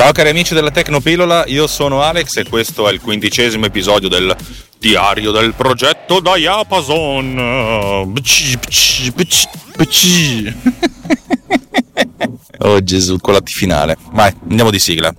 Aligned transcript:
Ciao 0.00 0.12
cari 0.12 0.30
amici 0.30 0.54
della 0.54 0.70
Tecnopilola, 0.70 1.44
io 1.48 1.66
sono 1.66 2.00
Alex 2.00 2.38
e 2.38 2.48
questo 2.48 2.88
è 2.88 2.92
il 2.92 3.02
quindicesimo 3.02 3.66
episodio 3.66 4.08
del 4.08 4.34
diario 4.78 5.30
del 5.30 5.52
progetto 5.52 6.20
Diapason. 6.20 7.38
oh 12.60 12.82
Gesù, 12.82 13.18
con 13.18 13.34
la 13.34 13.42
T 13.42 13.50
finale. 13.50 13.98
Vai, 14.12 14.34
andiamo 14.48 14.70
di 14.70 14.78
sigla. 14.78 15.14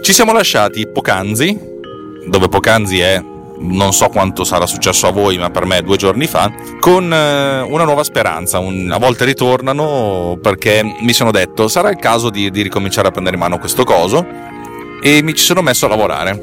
Ci 0.00 0.12
siamo 0.14 0.32
lasciati 0.32 0.88
poc'anzi, 0.88 1.79
dove 2.26 2.48
poc'anzi 2.48 3.00
è 3.00 3.22
non 3.62 3.92
so 3.92 4.08
quanto 4.08 4.44
sarà 4.44 4.66
successo 4.66 5.06
a 5.06 5.10
voi, 5.10 5.38
ma 5.38 5.50
per 5.50 5.66
me 5.66 5.82
due 5.82 5.96
giorni 5.96 6.26
fa, 6.26 6.50
con 6.78 7.12
eh, 7.12 7.60
una 7.60 7.84
nuova 7.84 8.02
speranza. 8.04 8.58
A 8.58 8.98
volte 8.98 9.24
ritornano 9.24 10.38
perché 10.40 10.82
mi 11.00 11.12
sono 11.12 11.30
detto 11.30 11.68
sarà 11.68 11.90
il 11.90 11.98
caso 11.98 12.30
di, 12.30 12.50
di, 12.50 12.62
ricominciare 12.62 13.08
a 13.08 13.10
prendere 13.10 13.36
in 13.36 13.42
mano 13.42 13.58
questo 13.58 13.84
coso 13.84 14.26
e 15.02 15.22
mi 15.22 15.34
ci 15.34 15.44
sono 15.44 15.62
messo 15.62 15.86
a 15.86 15.88
lavorare. 15.88 16.42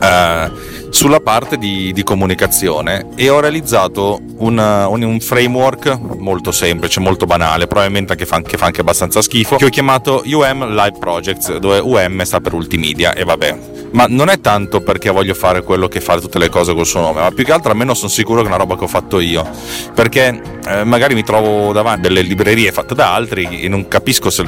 Uh, 0.00 0.71
sulla 0.92 1.20
parte 1.20 1.56
di, 1.56 1.90
di, 1.92 2.02
comunicazione 2.02 3.08
e 3.16 3.30
ho 3.30 3.40
realizzato 3.40 4.20
una, 4.36 4.86
un, 4.88 5.02
un, 5.02 5.20
framework 5.20 5.98
molto 6.18 6.52
semplice, 6.52 7.00
molto 7.00 7.24
banale, 7.24 7.66
probabilmente 7.66 8.14
che 8.14 8.26
fa, 8.26 8.42
che 8.42 8.58
fa, 8.58 8.66
anche 8.66 8.82
abbastanza 8.82 9.22
schifo, 9.22 9.56
che 9.56 9.64
ho 9.64 9.70
chiamato 9.70 10.22
UM 10.26 10.74
Live 10.74 10.98
Projects, 10.98 11.56
dove 11.56 11.78
UM 11.78 12.22
sta 12.22 12.40
per 12.40 12.52
Ultimedia 12.52 13.14
e 13.14 13.24
vabbè. 13.24 13.58
Ma 13.92 14.04
non 14.06 14.28
è 14.28 14.40
tanto 14.40 14.82
perché 14.82 15.10
voglio 15.10 15.34
fare 15.34 15.62
quello 15.62 15.88
che 15.88 16.00
fa 16.00 16.20
tutte 16.20 16.38
le 16.38 16.50
cose 16.50 16.74
col 16.74 16.86
suo 16.86 17.00
nome, 17.00 17.22
ma 17.22 17.30
più 17.30 17.44
che 17.44 17.52
altro 17.52 17.70
almeno 17.70 17.94
sono 17.94 18.10
sicuro 18.10 18.40
che 18.40 18.46
è 18.46 18.48
una 18.48 18.58
roba 18.58 18.76
che 18.76 18.84
ho 18.84 18.88
fatto 18.88 19.18
io. 19.18 19.48
Perché 19.94 20.40
eh, 20.66 20.84
magari 20.84 21.14
mi 21.14 21.24
trovo 21.24 21.72
davanti 21.72 22.02
delle 22.02 22.20
librerie 22.20 22.70
fatte 22.70 22.94
da 22.94 23.14
altri 23.14 23.62
e 23.62 23.68
non 23.68 23.88
capisco 23.88 24.28
se 24.28 24.44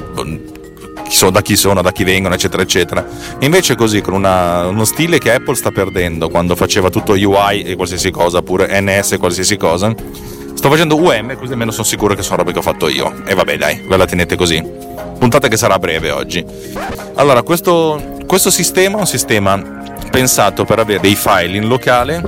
so, 1.08 1.30
da 1.30 1.42
chi 1.42 1.56
sono, 1.56 1.82
da 1.82 1.92
chi 1.92 2.04
vengono, 2.04 2.34
eccetera, 2.34 2.62
eccetera. 2.62 3.06
Invece 3.40 3.76
così, 3.76 4.00
con 4.00 4.14
una, 4.14 4.66
uno 4.66 4.84
stile 4.84 5.18
che 5.18 5.32
Apple 5.32 5.54
sta 5.54 5.70
perdendo 5.70 6.28
quando 6.28 6.56
faceva 6.56 6.90
tutto 6.90 7.12
UI 7.12 7.62
e 7.62 7.76
qualsiasi 7.76 8.10
cosa, 8.10 8.42
pure 8.42 8.80
NS 8.80 9.12
e 9.12 9.18
qualsiasi 9.18 9.56
cosa, 9.56 9.94
sto 10.54 10.68
facendo 10.70 10.96
UM, 10.96 11.36
così 11.36 11.52
almeno 11.52 11.70
sono 11.70 11.84
sicuro 11.84 12.14
che 12.14 12.22
sono 12.22 12.36
robe 12.36 12.52
che 12.52 12.58
ho 12.58 12.62
fatto 12.62 12.88
io. 12.88 13.22
E 13.26 13.34
vabbè, 13.34 13.56
dai, 13.56 13.84
ve 13.86 13.96
la 13.96 14.06
tenete 14.06 14.36
così. 14.36 14.62
Puntata 15.18 15.48
che 15.48 15.56
sarà 15.56 15.78
breve 15.78 16.10
oggi. 16.10 16.44
Allora, 17.14 17.42
questo, 17.42 18.16
questo 18.26 18.50
sistema 18.50 18.96
è 18.96 19.00
un 19.00 19.06
sistema 19.06 19.82
pensato 20.10 20.64
per 20.64 20.78
avere 20.78 21.00
dei 21.00 21.16
file 21.16 21.56
in 21.56 21.66
locale 21.66 22.22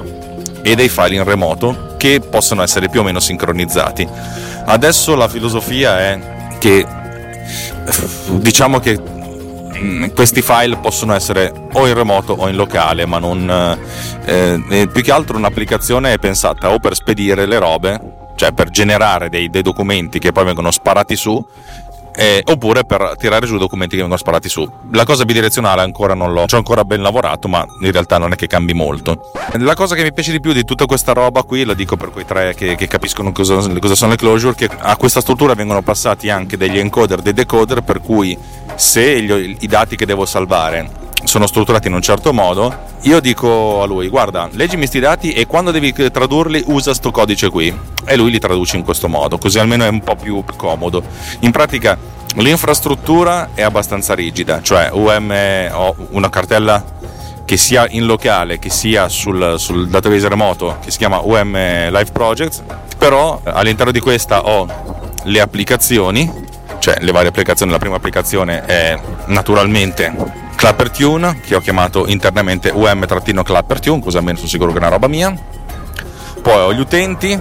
e 0.62 0.74
dei 0.74 0.88
file 0.88 1.14
in 1.14 1.24
remoto 1.24 1.94
che 1.96 2.20
possono 2.20 2.62
essere 2.62 2.88
più 2.88 3.00
o 3.00 3.02
meno 3.02 3.20
sincronizzati. 3.20 4.06
Adesso 4.64 5.14
la 5.14 5.28
filosofia 5.28 5.98
è 6.00 6.18
che 6.58 6.84
diciamo 8.38 8.78
che 8.78 8.98
mm, 8.98 10.06
questi 10.14 10.42
file 10.42 10.76
possono 10.76 11.14
essere 11.14 11.52
o 11.72 11.86
in 11.86 11.94
remoto 11.94 12.32
o 12.32 12.48
in 12.48 12.56
locale, 12.56 13.06
ma 13.06 13.18
non 13.18 13.78
eh, 14.24 14.60
eh, 14.68 14.88
più 14.88 15.02
che 15.02 15.12
altro 15.12 15.36
un'applicazione 15.36 16.12
è 16.12 16.18
pensata 16.18 16.70
o 16.70 16.78
per 16.78 16.94
spedire 16.94 17.46
le 17.46 17.58
robe, 17.58 18.00
cioè 18.36 18.52
per 18.52 18.70
generare 18.70 19.28
dei, 19.28 19.50
dei 19.50 19.62
documenti 19.62 20.18
che 20.18 20.32
poi 20.32 20.44
vengono 20.44 20.70
sparati 20.70 21.16
su 21.16 21.44
eh, 22.16 22.42
oppure 22.44 22.84
per 22.84 23.14
tirare 23.18 23.46
giù 23.46 23.58
documenti 23.58 23.94
che 23.94 24.00
vengono 24.00 24.18
sparati 24.18 24.48
su. 24.48 24.68
La 24.92 25.04
cosa 25.04 25.24
bidirezionale 25.24 25.82
ancora 25.82 26.14
non 26.14 26.32
l'ho, 26.32 26.46
ci 26.46 26.54
ho 26.54 26.58
ancora 26.58 26.84
ben 26.84 27.02
lavorato, 27.02 27.46
ma 27.46 27.64
in 27.82 27.92
realtà 27.92 28.18
non 28.18 28.32
è 28.32 28.36
che 28.36 28.46
cambi 28.46 28.72
molto. 28.72 29.30
La 29.58 29.74
cosa 29.74 29.94
che 29.94 30.02
mi 30.02 30.12
piace 30.12 30.32
di 30.32 30.40
più 30.40 30.52
di 30.52 30.64
tutta 30.64 30.86
questa 30.86 31.12
roba 31.12 31.42
qui, 31.42 31.64
lo 31.64 31.74
dico 31.74 31.96
per 31.96 32.10
quei 32.10 32.24
tre 32.24 32.54
che, 32.54 32.74
che 32.74 32.86
capiscono 32.86 33.32
cosa, 33.32 33.56
cosa, 33.56 33.94
sono 33.94 34.12
le 34.12 34.16
closure, 34.16 34.54
che 34.54 34.68
a 34.76 34.96
questa 34.96 35.20
struttura 35.20 35.54
vengono 35.54 35.82
passati 35.82 36.30
anche 36.30 36.56
degli 36.56 36.78
encoder, 36.78 37.20
dei 37.20 37.34
decoder, 37.34 37.82
per 37.82 38.00
cui 38.00 38.36
se 38.74 39.22
gli, 39.22 39.56
i 39.60 39.66
dati 39.66 39.96
che 39.96 40.06
devo 40.06 40.24
salvare 40.24 41.04
sono 41.24 41.46
strutturati 41.46 41.88
in 41.88 41.94
un 41.94 42.02
certo 42.02 42.32
modo, 42.32 42.74
io 43.02 43.20
dico 43.20 43.82
a 43.82 43.86
lui 43.86 44.08
guarda, 44.08 44.48
leggimi 44.52 44.82
questi 44.82 45.00
dati 45.00 45.32
e 45.32 45.46
quando 45.46 45.70
devi 45.70 45.92
tradurli 45.92 46.62
usa 46.66 46.94
sto 46.94 47.10
codice 47.10 47.50
qui 47.50 47.76
e 48.04 48.16
lui 48.16 48.30
li 48.30 48.38
traduce 48.38 48.76
in 48.76 48.84
questo 48.84 49.08
modo, 49.08 49.36
così 49.38 49.58
almeno 49.58 49.84
è 49.84 49.88
un 49.88 50.00
po' 50.00 50.14
più 50.14 50.42
comodo. 50.56 51.02
In 51.40 51.50
pratica 51.50 51.98
l'infrastruttura 52.42 53.50
è 53.54 53.62
abbastanza 53.62 54.14
rigida, 54.14 54.60
cioè 54.62 54.90
UM 54.92 55.34
ho 55.72 55.94
una 56.10 56.28
cartella 56.28 56.82
che 57.44 57.56
sia 57.56 57.86
in 57.90 58.06
locale 58.06 58.58
che 58.58 58.70
sia 58.70 59.08
sul, 59.08 59.54
sul 59.58 59.88
database 59.88 60.28
remoto 60.28 60.78
che 60.82 60.90
si 60.90 60.98
chiama 60.98 61.20
UM 61.22 61.52
Live 61.52 62.10
Projects, 62.12 62.62
però 62.98 63.40
all'interno 63.44 63.92
di 63.92 64.00
questa 64.00 64.46
ho 64.46 64.66
le 65.22 65.40
applicazioni, 65.40 66.30
cioè 66.78 66.96
le 67.00 67.12
varie 67.12 67.28
applicazioni, 67.28 67.70
la 67.70 67.78
prima 67.78 67.96
applicazione 67.96 68.64
è 68.64 68.98
naturalmente 69.26 70.12
Clapper 70.56 70.90
Tune 70.90 71.40
che 71.40 71.54
ho 71.54 71.60
chiamato 71.60 72.06
internamente 72.06 72.70
UM-Clapper 72.70 73.80
Tune, 73.80 74.00
così 74.00 74.16
almeno 74.16 74.36
sono 74.38 74.48
sicuro 74.48 74.72
che 74.72 74.78
è 74.78 74.80
una 74.80 74.90
roba 74.90 75.06
mia. 75.06 75.34
Poi 76.42 76.60
ho 76.60 76.72
gli 76.72 76.80
utenti, 76.80 77.38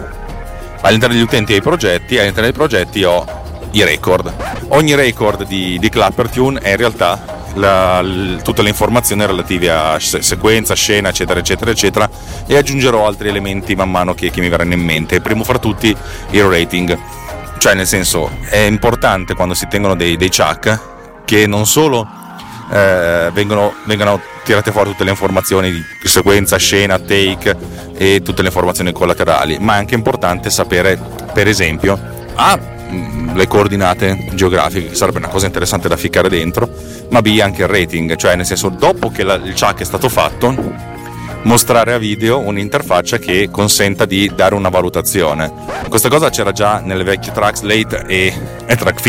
all'interno 0.82 1.16
degli 1.16 1.24
utenti 1.24 1.54
ho 1.54 1.58
i 1.58 1.62
progetti, 1.62 2.18
all'interno 2.18 2.44
dei 2.44 2.54
progetti 2.54 3.04
ho 3.04 3.35
i 3.76 3.84
record. 3.84 4.34
Ogni 4.70 4.96
record 4.96 5.46
di, 5.46 5.78
di 5.80 5.90
Clapper 5.90 6.30
Tune 6.30 6.60
è 6.60 6.72
in 6.72 6.78
realtà 6.78 7.44
la, 7.56 8.02
l, 8.02 8.42
tutte 8.42 8.62
le 8.62 8.70
informazioni 8.70 9.26
relative 9.26 9.70
a 9.70 10.00
se, 10.00 10.22
sequenza, 10.22 10.74
scena, 10.74 11.10
eccetera, 11.10 11.40
eccetera, 11.40 11.72
eccetera, 11.72 12.10
e 12.48 12.56
aggiungerò 12.56 13.06
altri 13.06 13.28
elementi 13.28 13.76
man 13.76 13.92
mano 13.92 14.14
che, 14.14 14.32
che 14.32 14.40
mi 14.40 14.50
verranno 14.50 14.74
in 14.74 14.82
mente. 14.82 15.22
Primo 15.22 15.44
fra 15.44 15.60
tutti 15.60 15.96
il 16.32 16.44
rating, 16.44 16.98
cioè 17.58 17.74
nel 17.74 17.88
senso 17.88 18.30
è 18.50 18.60
importante 18.60 19.34
quando 19.34 19.54
si 19.54 19.68
tengono 19.68 19.96
dei, 19.96 20.16
dei 20.16 20.30
chuck 20.30 20.94
che 21.26 21.46
non 21.46 21.66
solo 21.66 22.08
eh, 22.72 23.30
vengono, 23.34 23.74
vengono 23.84 24.22
tirate 24.44 24.72
fuori 24.72 24.92
tutte 24.92 25.04
le 25.04 25.10
informazioni 25.10 25.72
di 25.72 26.08
sequenza, 26.08 26.56
scena, 26.58 26.98
take 26.98 27.58
e 27.98 28.22
tutte 28.24 28.42
le 28.42 28.48
informazioni 28.48 28.94
collaterali, 28.94 29.58
ma 29.60 29.76
è 29.76 29.78
anche 29.78 29.96
importante 29.96 30.50
sapere, 30.50 30.98
per 31.34 31.48
esempio, 31.48 32.14
A, 32.36 32.58
mm, 32.58 32.75
le 33.34 33.48
coordinate 33.48 34.30
geografiche, 34.34 34.90
che 34.90 34.96
sarebbe 34.96 35.18
una 35.18 35.28
cosa 35.28 35.46
interessante 35.46 35.88
da 35.88 35.98
ficcare 35.98 36.30
dentro, 36.30 36.70
ma 37.10 37.22
B 37.22 37.40
anche 37.42 37.64
il 37.64 37.68
rating, 37.68 38.16
cioè 38.16 38.36
nel 38.36 38.46
senso 38.46 38.70
dopo 38.70 39.10
che 39.10 39.24
la, 39.24 39.36
il 39.36 39.54
chuck 39.54 39.80
è 39.80 39.84
stato 39.84 40.10
fatto, 40.10 40.54
mostrare 41.44 41.94
a 41.94 41.98
video 41.98 42.40
un'interfaccia 42.40 43.18
che 43.18 43.50
consenta 43.52 44.06
di 44.06 44.32
dare 44.36 44.56
una 44.56 44.70
valutazione. 44.70 45.52
Questa 45.90 46.10
cosa 46.10 46.30
c'era 46.30 46.52
già 46.52 46.80
nelle 46.80 47.04
vecchie 47.04 47.32
tracks 47.32 47.62
Late 47.62 48.06
e, 48.08 48.34
e 48.66 48.76
Track 48.76 49.00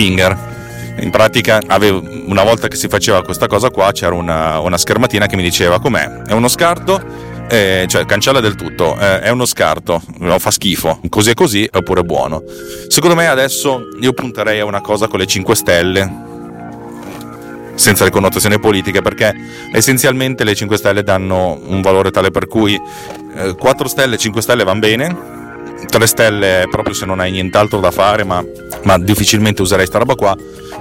in 0.98 1.10
pratica 1.10 1.60
avevo, 1.66 2.02
una 2.26 2.42
volta 2.42 2.68
che 2.68 2.76
si 2.76 2.88
faceva 2.88 3.22
questa 3.22 3.46
cosa 3.46 3.68
qua 3.68 3.92
c'era 3.92 4.14
una, 4.14 4.60
una 4.60 4.78
schermatina 4.78 5.26
che 5.26 5.36
mi 5.36 5.42
diceva 5.42 5.78
com'è, 5.78 6.22
è 6.22 6.32
uno 6.32 6.48
scarto 6.48 7.25
eh, 7.48 7.86
cioè 7.88 8.04
cancella 8.06 8.40
del 8.40 8.54
tutto, 8.54 8.98
eh, 8.98 9.20
è 9.20 9.30
uno 9.30 9.44
scarto, 9.44 10.02
no, 10.18 10.38
fa 10.38 10.50
schifo, 10.50 11.00
così 11.08 11.30
è 11.30 11.34
così, 11.34 11.68
oppure 11.72 12.02
buono. 12.02 12.42
Secondo 12.88 13.14
me 13.16 13.28
adesso 13.28 13.88
io 14.00 14.12
punterei 14.12 14.60
a 14.60 14.64
una 14.64 14.80
cosa 14.80 15.06
con 15.06 15.18
le 15.18 15.26
5 15.26 15.54
stelle, 15.54 16.24
senza 17.74 18.04
le 18.04 18.10
connotazioni 18.10 18.58
politiche, 18.58 19.02
perché 19.02 19.34
essenzialmente 19.72 20.44
le 20.44 20.54
5 20.54 20.76
stelle 20.76 21.02
danno 21.02 21.60
un 21.66 21.80
valore 21.80 22.10
tale 22.10 22.30
per 22.30 22.46
cui 22.46 22.80
eh, 23.36 23.54
4 23.54 23.88
stelle, 23.88 24.16
5 24.16 24.42
stelle 24.42 24.64
vanno 24.64 24.80
bene, 24.80 25.16
3 25.86 26.06
stelle 26.06 26.66
proprio 26.70 26.94
se 26.94 27.06
non 27.06 27.20
hai 27.20 27.30
nient'altro 27.30 27.80
da 27.80 27.90
fare, 27.90 28.24
ma, 28.24 28.44
ma 28.82 28.98
difficilmente 28.98 29.62
userei 29.62 29.86
sta 29.86 29.98
roba 29.98 30.14
qua 30.14 30.36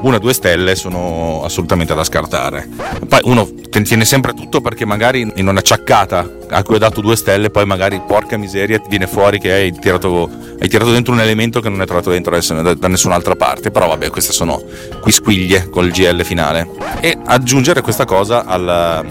una 0.05 0.17
o 0.17 0.19
due 0.19 0.33
stelle 0.33 0.75
sono 0.75 1.41
assolutamente 1.43 1.93
da 1.95 2.03
scartare. 2.03 2.67
Poi 3.07 3.19
uno 3.23 3.49
tiene 3.69 4.05
sempre 4.05 4.33
tutto 4.33 4.61
perché 4.61 4.85
magari 4.85 5.31
in 5.35 5.47
una 5.47 5.61
ciaccata 5.61 6.29
a 6.49 6.61
cui 6.61 6.75
ho 6.75 6.77
dato 6.77 7.01
due 7.01 7.15
stelle, 7.15 7.49
poi 7.49 7.65
magari 7.65 7.99
porca 8.05 8.37
miseria 8.37 8.77
ti 8.77 8.87
viene 8.87 9.07
fuori 9.07 9.39
che 9.39 9.51
hai 9.51 9.77
tirato, 9.79 10.29
hai 10.59 10.69
tirato 10.69 10.91
dentro 10.91 11.11
un 11.11 11.21
elemento 11.21 11.59
che 11.59 11.69
non 11.69 11.81
è 11.81 11.85
trovato 11.85 12.11
dentro 12.11 12.37
da, 12.37 12.73
da 12.75 12.87
nessun'altra 12.87 13.35
parte. 13.35 13.71
Però 13.71 13.87
vabbè, 13.87 14.11
queste 14.11 14.31
sono 14.31 14.61
quisquiglie 15.01 15.69
col 15.69 15.89
GL 15.89 16.23
finale. 16.23 16.69
E 16.99 17.17
aggiungere 17.25 17.81
questa 17.81 18.05
cosa 18.05 18.45
alla, 18.45 19.03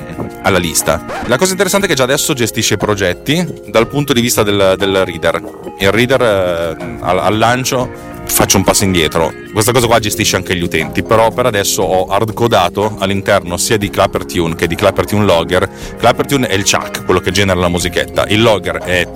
alla 0.43 0.59
lista. 0.59 1.05
La 1.27 1.37
cosa 1.37 1.51
interessante 1.51 1.87
è 1.87 1.89
che 1.89 1.97
già 1.97 2.05
adesso 2.05 2.35
gestisce 2.35 2.77
progetti 2.77 3.45
dal 3.67 3.89
punto 3.89 4.13
di 4.13 4.21
vista 4.21 4.45
del, 4.45 4.77
del 4.79 5.05
reader. 5.05 5.43
Il 5.81 5.91
reader 5.91 6.23
eh, 6.23 6.97
al, 7.01 7.19
al 7.19 7.37
lancio 7.37 8.13
faccio 8.27 8.57
un 8.57 8.65
passo 8.65 8.85
indietro. 8.85 9.33
Questa 9.53 9.73
cosa 9.73 9.87
qua 9.87 9.99
gestisce 9.99 10.37
anche 10.37 10.57
gli 10.57 10.63
utenti, 10.63 11.03
però 11.03 11.31
per 11.31 11.47
adesso 11.47 11.83
ho 11.83 12.07
hardcodato 12.07 12.97
all'interno 12.99 13.57
sia 13.57 13.77
di 13.77 13.91
ClapperTune 13.91 14.55
che 14.55 14.67
di 14.67 14.75
ClapperTune 14.75 15.25
Logger. 15.25 15.69
ClapperTune 15.99 16.47
è 16.47 16.55
il 16.55 16.65
chuck, 16.65 17.05
quello 17.05 17.21
che 17.21 17.31
genera 17.31 17.59
la 17.59 17.69
musichetta. 17.69 18.27
Il 18.27 18.43
Logger 18.43 18.77
è 18.79 19.09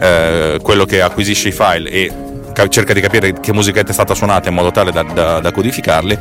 eh, 0.00 0.58
quello 0.62 0.84
che 0.84 1.02
acquisisce 1.02 1.48
i 1.48 1.52
file 1.52 1.90
e 1.90 2.12
cerca 2.68 2.92
di 2.92 3.00
capire 3.00 3.32
che 3.40 3.52
musichetta 3.52 3.90
è 3.90 3.94
stata 3.94 4.14
suonata 4.14 4.48
in 4.48 4.54
modo 4.54 4.70
tale 4.70 4.92
da, 4.92 5.02
da, 5.02 5.40
da 5.40 5.52
codificarli 5.52 6.18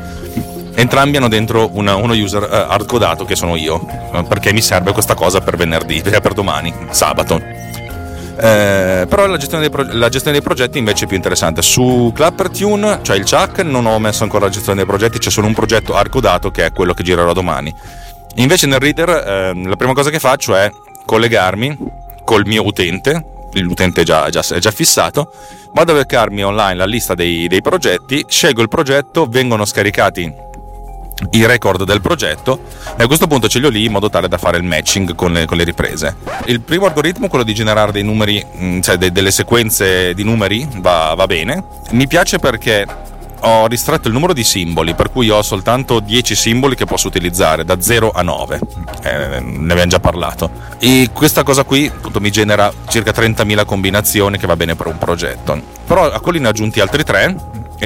entrambi 0.75 1.18
hanno 1.18 1.27
dentro 1.27 1.69
una, 1.74 1.95
uno 1.95 2.13
user 2.13 2.44
uh, 2.44 2.72
hardcodato 2.72 3.25
che 3.25 3.36
sono 3.36 3.56
io, 3.56 3.75
uh, 4.12 4.24
perché 4.24 4.54
mi 4.54 4.62
serve 4.62 4.94
questa 4.94 5.13
cosa 5.13 5.42
per 5.42 5.56
venerdì, 5.56 6.01
per 6.01 6.34
domani, 6.34 6.74
sabato. 6.89 7.69
Eh, 8.36 9.06
però 9.07 9.28
la 9.28 9.38
gestione, 9.38 9.69
pro- 9.69 9.88
la 9.92 10.10
gestione, 10.10 10.38
dei 10.38 10.45
progetti 10.45 10.78
invece 10.78 11.06
è 11.06 11.07
più 11.07 11.16
interessante. 11.16 11.62
Su 11.62 12.12
ClapperTune, 12.13 13.00
cioè 13.01 13.18
il 13.18 13.30
Chuck, 13.30 13.60
non 13.60 13.86
ho 13.86 14.00
messo 14.00 14.24
ancora 14.24 14.45
la 14.45 14.51
gestione 14.51 14.78
dei 14.78 14.88
progetti, 14.88 15.19
c'è 15.19 15.30
solo 15.30 15.48
un 15.48 15.54
progetto 15.54 15.95
hardcodato 15.95 16.51
che 16.51 16.66
è 16.66 16.72
quello 16.72 16.94
che 16.94 17.04
girerò 17.04 17.33
domani. 17.33 17.74
Invece 18.36 18.68
nel 18.68 18.80
reader 18.80 19.10
eh, 19.10 19.54
la 19.66 19.75
prima 19.75 19.94
cosa 19.94 20.10
che 20.10 20.19
faccio 20.19 20.56
è 20.56 20.72
collegarmi 21.06 21.78
col 22.24 22.45
mio 22.45 22.66
utente, 22.66 23.24
l'utente 23.54 24.01
è 24.01 24.04
già, 24.04 24.30
già, 24.30 24.42
è 24.42 24.60
già 24.60 24.72
fissato, 24.72 25.34
vado 25.74 25.92
a 25.92 25.95
beccarmi 25.95 26.44
online 26.44 26.75
la 26.75 26.86
lista 26.86 27.13
dei, 27.13 27.48
dei 27.48 27.62
progetti, 27.62 28.25
scelgo 28.27 28.62
il 28.62 28.69
progetto, 28.69 29.25
vengono 29.25 29.66
scaricati 29.66 30.50
i 31.32 31.46
record 31.46 31.84
del 31.84 32.02
progetto 32.02 32.62
e 32.98 33.04
a 33.04 33.08
questo 33.08 33.28
punto 33.28 33.48
ce 33.48 33.60
li 33.60 33.66
ho 33.66 33.70
lì 33.70 33.86
in 33.86 33.92
modo 33.92 34.10
tale 34.10 34.28
da 34.28 34.38
fare 34.38 34.58
il 34.58 34.64
matching 34.64 35.16
con 35.16 35.32
le, 35.32 35.46
con 35.46 35.58
le 35.58 35.64
riprese. 35.64 36.16
Il 36.46 36.62
primo 36.62 36.86
algoritmo, 36.86 37.28
quello 37.28 37.44
di 37.44 37.54
generare 37.54 37.92
dei 37.92 38.04
numeri, 38.04 38.44
mm, 38.58 38.82
cioè 38.82 38.98
de, 38.98 39.12
delle 39.12 39.32
sequenze 39.32 40.14
di 40.14 40.24
numeri, 40.24 40.68
va, 40.78 41.14
va 41.16 41.26
bene. 41.26 41.64
Mi 41.92 42.08
piace 42.08 42.40
perché 42.40 43.10
ho 43.44 43.68
ristretto 43.68 44.08
il 44.08 44.14
numero 44.14 44.34
di 44.34 44.44
simboli, 44.44 44.94
per 44.94 45.12
cui 45.12 45.30
ho 45.30 45.42
soltanto 45.42 46.00
10 46.00 46.36
simboli 46.36 46.76
che 46.76 46.86
posso 46.86 47.08
utilizzare, 47.08 47.64
da 47.64 47.82
0 47.82 48.12
a 48.14 48.22
9, 48.22 48.60
eh, 49.04 49.40
ne 49.40 49.72
abbiamo 49.72 49.88
già 49.88 50.00
parlato. 50.00 50.50
E 50.80 51.10
questa 51.14 51.44
cosa 51.44 51.64
qui 51.64 51.88
appunto, 51.88 52.20
mi 52.20 52.30
genera 52.30 52.72
circa 52.88 53.12
30.000 53.12 53.66
combinazioni 53.66 54.38
che 54.38 54.48
va 54.48 54.56
bene 54.56 54.76
per 54.76 54.88
un 54.88 54.98
progetto. 54.98 55.60
Però 55.86 56.12
a 56.12 56.20
quelli 56.20 56.40
ne 56.40 56.48
ho 56.48 56.50
aggiunti 56.50 56.80
altri 56.80 57.04
3 57.04 57.36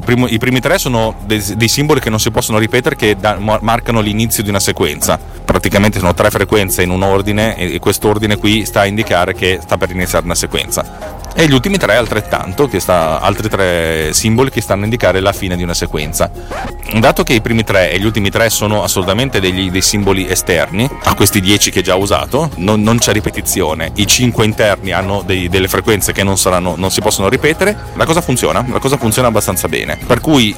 Primo, 0.04 0.28
I 0.28 0.38
primi 0.38 0.60
tre 0.60 0.78
sono 0.78 1.16
dei, 1.26 1.42
dei, 1.56 1.68
simboli 1.68 2.00
che 2.00 2.10
non 2.10 2.20
si 2.20 2.30
possono 2.30 2.58
ripetere, 2.58 2.96
che 2.96 3.16
da, 3.16 3.38
marcano 3.40 4.02
l'inizio 4.02 4.44
di 4.44 4.50
una 4.50 4.60
sequenza. 4.60 5.18
Praticamente 5.18 6.00
sono 6.00 6.14
tre 6.14 6.30
frequenze 6.30 6.84
in 6.84 6.90
un 6.90 7.02
ordine 7.02 7.56
e, 7.58 7.76
e 7.76 7.80
quest'ordine 7.80 8.38
qui 8.38 8.66
sta 8.66 8.82
a 8.82 8.86
indicare 8.86 9.34
che 9.34 9.60
sta 9.62 9.78
per 9.78 9.92
iniziare 9.92 10.26
una 10.26 10.36
sequenza 10.36 11.24
e 11.38 11.48
gli 11.48 11.52
ultimi 11.52 11.78
tre 11.78 11.98
altrettanto, 11.98 12.70
sta, 12.80 13.20
altri 13.20 13.50
tre 13.50 14.14
simboli 14.14 14.50
che 14.50 14.62
stanno 14.62 14.82
a 14.82 14.84
indicare 14.86 15.20
la 15.20 15.34
fine 15.34 15.58
di 15.58 15.64
una 15.64 15.74
sequenza. 15.74 16.32
Dato 16.98 17.24
che 17.24 17.34
i 17.34 17.42
primi 17.42 17.66
tre 17.66 17.92
e 17.92 18.00
gli 18.00 18.06
ultimi 18.06 18.30
tre 18.30 18.50
sono 18.50 18.84
assolutamente 18.84 19.42
degli, 19.42 19.70
dei 19.70 19.82
simboli 19.82 20.30
esterni 20.30 20.90
a 21.04 21.14
questi 21.14 21.42
dieci 21.42 21.72
che 21.72 21.82
già 21.82 21.98
ho 21.98 22.00
usato, 22.00 22.50
non, 22.56 22.82
non 22.82 22.98
c'è 23.00 23.12
ripetizione, 23.12 23.92
i 23.96 24.08
cinque 24.08 24.46
interni 24.46 24.94
hanno 24.94 25.24
dei, 25.26 25.50
delle 25.50 25.68
frequenze 25.68 26.14
che 26.14 26.24
non, 26.24 26.38
saranno, 26.38 26.76
non 26.78 26.90
si 26.90 27.02
possono 27.02 27.28
ripetere, 27.28 27.76
la 27.96 28.06
cosa 28.06 28.22
funziona, 28.22 28.66
la 28.72 28.80
cosa 28.80 28.96
funziona 28.96 29.28
abbastanza 29.28 29.68
bene. 29.68 29.98
Per 30.08 30.22
cui 30.22 30.56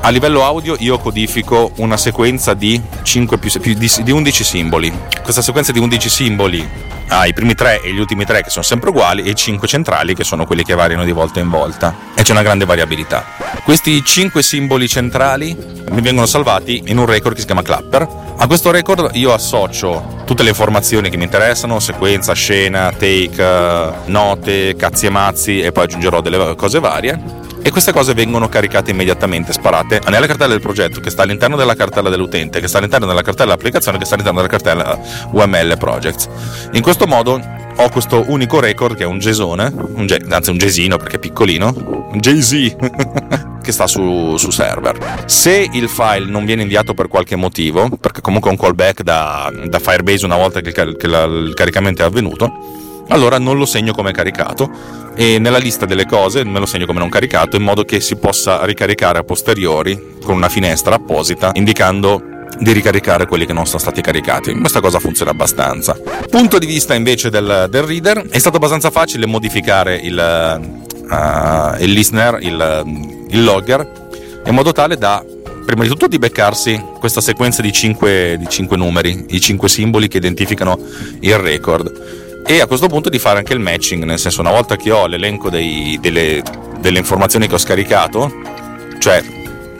a 0.00 0.10
livello 0.10 0.44
audio 0.44 0.74
io 0.80 0.98
codifico 0.98 1.70
una 1.76 1.96
sequenza 1.96 2.54
di, 2.54 2.80
5 3.02 3.38
più, 3.38 3.50
più 3.60 3.74
di, 3.74 3.90
di 4.02 4.10
11 4.10 4.44
simboli. 4.44 4.92
Questa 5.22 5.42
sequenza 5.42 5.70
di 5.70 5.78
11 5.78 6.08
simboli 6.08 6.68
ha 7.08 7.26
i 7.26 7.32
primi 7.32 7.54
tre 7.54 7.80
e 7.80 7.92
gli 7.92 7.98
ultimi 7.98 8.24
tre 8.24 8.42
che 8.42 8.50
sono 8.50 8.64
sempre 8.64 8.90
uguali 8.90 9.22
e 9.22 9.30
i 9.30 9.34
cinque 9.34 9.68
centrali 9.68 10.14
che 10.14 10.24
sono 10.24 10.46
quelli 10.46 10.64
che 10.64 10.74
variano 10.74 11.04
di 11.04 11.12
volta 11.12 11.40
in 11.40 11.48
volta 11.48 11.94
e 12.14 12.22
c'è 12.22 12.32
una 12.32 12.42
grande 12.42 12.64
variabilità. 12.64 13.24
Questi 13.62 14.04
cinque 14.04 14.42
simboli 14.42 14.88
centrali 14.88 15.56
mi 15.90 16.00
vengono 16.00 16.26
salvati 16.26 16.82
in 16.86 16.98
un 16.98 17.06
record 17.06 17.34
che 17.34 17.40
si 17.40 17.46
chiama 17.46 17.62
Clapper. 17.62 18.25
A 18.38 18.46
questo 18.46 18.70
record 18.70 19.10
io 19.14 19.32
associo 19.32 20.22
tutte 20.26 20.42
le 20.42 20.50
informazioni 20.50 21.08
che 21.08 21.16
mi 21.16 21.24
interessano, 21.24 21.80
sequenza, 21.80 22.34
scena, 22.34 22.92
take, 22.92 23.92
note, 24.06 24.76
cazzi 24.76 25.06
e 25.06 25.10
mazzi 25.10 25.60
e 25.60 25.72
poi 25.72 25.84
aggiungerò 25.84 26.20
delle 26.20 26.54
cose 26.54 26.78
varie 26.78 27.18
e 27.62 27.70
queste 27.70 27.92
cose 27.92 28.12
vengono 28.12 28.48
caricate 28.48 28.90
immediatamente, 28.90 29.52
sparate 29.52 30.00
nella 30.08 30.26
cartella 30.26 30.52
del 30.52 30.60
progetto 30.60 31.00
che 31.00 31.10
sta 31.10 31.22
all'interno 31.22 31.56
della 31.56 31.74
cartella 31.74 32.10
dell'utente, 32.10 32.60
che 32.60 32.68
sta 32.68 32.78
all'interno 32.78 33.06
della 33.06 33.22
cartella 33.22 33.50
dell'applicazione, 33.50 33.98
che 33.98 34.04
sta 34.04 34.14
all'interno 34.14 34.42
della 34.42 34.52
cartella 34.52 35.00
UML 35.32 35.76
Projects. 35.78 36.28
In 36.72 36.82
questo 36.82 37.06
modo 37.06 37.40
ho 37.78 37.88
questo 37.88 38.22
unico 38.28 38.60
record 38.60 38.96
che 38.96 39.02
è 39.02 39.06
un 39.06 39.18
JSON, 39.18 39.92
un 39.94 40.06
J, 40.06 40.16
anzi 40.30 40.50
un 40.50 40.58
JSON 40.58 40.96
perché 40.98 41.16
è 41.16 41.18
piccolino, 41.18 41.72
un 42.12 42.18
JZ 42.20 42.76
che 43.66 43.72
sta 43.72 43.88
su, 43.88 44.36
su, 44.36 44.50
server. 44.50 45.24
Se 45.26 45.68
il 45.72 45.88
file 45.88 46.26
non 46.26 46.44
viene 46.44 46.62
inviato 46.62 46.94
per 46.94 47.08
qualche 47.08 47.34
motivo, 47.34 47.88
perché 48.00 48.20
comunque 48.20 48.48
è 48.48 48.52
un 48.52 48.58
callback 48.60 49.02
da, 49.02 49.52
da 49.66 49.80
Firebase 49.80 50.24
una 50.24 50.36
volta 50.36 50.60
che, 50.60 50.68
il, 50.80 50.96
che 50.96 51.08
la, 51.08 51.24
il 51.24 51.52
caricamento 51.52 52.02
è 52.02 52.04
avvenuto, 52.04 53.04
allora 53.08 53.38
non 53.38 53.58
lo 53.58 53.66
segno 53.66 53.92
come 53.92 54.12
caricato 54.12 54.70
e 55.16 55.38
nella 55.38 55.58
lista 55.58 55.84
delle 55.84 56.06
cose 56.06 56.44
me 56.44 56.58
lo 56.58 56.66
segno 56.66 56.86
come 56.86 56.98
non 56.98 57.08
caricato 57.08 57.56
in 57.56 57.62
modo 57.62 57.84
che 57.84 58.00
si 58.00 58.16
possa 58.16 58.64
ricaricare 58.64 59.18
a 59.18 59.22
posteriori 59.22 60.16
con 60.24 60.34
una 60.34 60.48
finestra 60.48 60.96
apposita 60.96 61.50
indicando 61.54 62.22
di 62.58 62.72
ricaricare 62.72 63.26
quelli 63.26 63.46
che 63.46 63.52
non 63.52 63.66
sono 63.66 63.80
stati 63.80 64.00
caricati. 64.00 64.54
Questa 64.54 64.80
cosa 64.80 64.98
funziona 64.98 65.32
abbastanza. 65.32 65.96
Punto 66.30 66.58
di 66.58 66.66
vista 66.66 66.94
invece 66.94 67.28
del, 67.28 67.66
del 67.68 67.82
reader, 67.82 68.26
è 68.30 68.38
stato 68.38 68.56
abbastanza 68.56 68.90
facile 68.90 69.26
modificare 69.26 69.96
il, 69.96 70.16
uh, 70.16 71.82
il 71.82 71.90
listener, 71.92 72.38
il, 72.40 73.15
il 73.28 73.44
logger, 73.44 74.08
in 74.44 74.54
modo 74.54 74.72
tale 74.72 74.96
da 74.96 75.24
prima 75.66 75.82
di 75.82 75.88
tutto 75.88 76.06
di 76.06 76.18
beccarsi 76.18 76.80
questa 76.98 77.20
sequenza 77.20 77.60
di 77.60 77.72
5, 77.72 78.36
di 78.38 78.48
5 78.48 78.76
numeri, 78.76 79.26
i 79.30 79.40
5 79.40 79.68
simboli 79.68 80.08
che 80.08 80.18
identificano 80.18 80.78
il 81.20 81.36
record. 81.36 82.44
E 82.46 82.60
a 82.60 82.66
questo 82.66 82.86
punto 82.86 83.08
di 83.08 83.18
fare 83.18 83.38
anche 83.38 83.52
il 83.52 83.58
matching, 83.58 84.04
nel 84.04 84.20
senso 84.20 84.40
una 84.40 84.52
volta 84.52 84.76
che 84.76 84.92
ho 84.92 85.06
l'elenco 85.06 85.50
dei, 85.50 85.98
delle, 86.00 86.40
delle, 86.78 86.98
informazioni 86.98 87.48
che 87.48 87.56
ho 87.56 87.58
scaricato, 87.58 88.32
cioè 89.00 89.20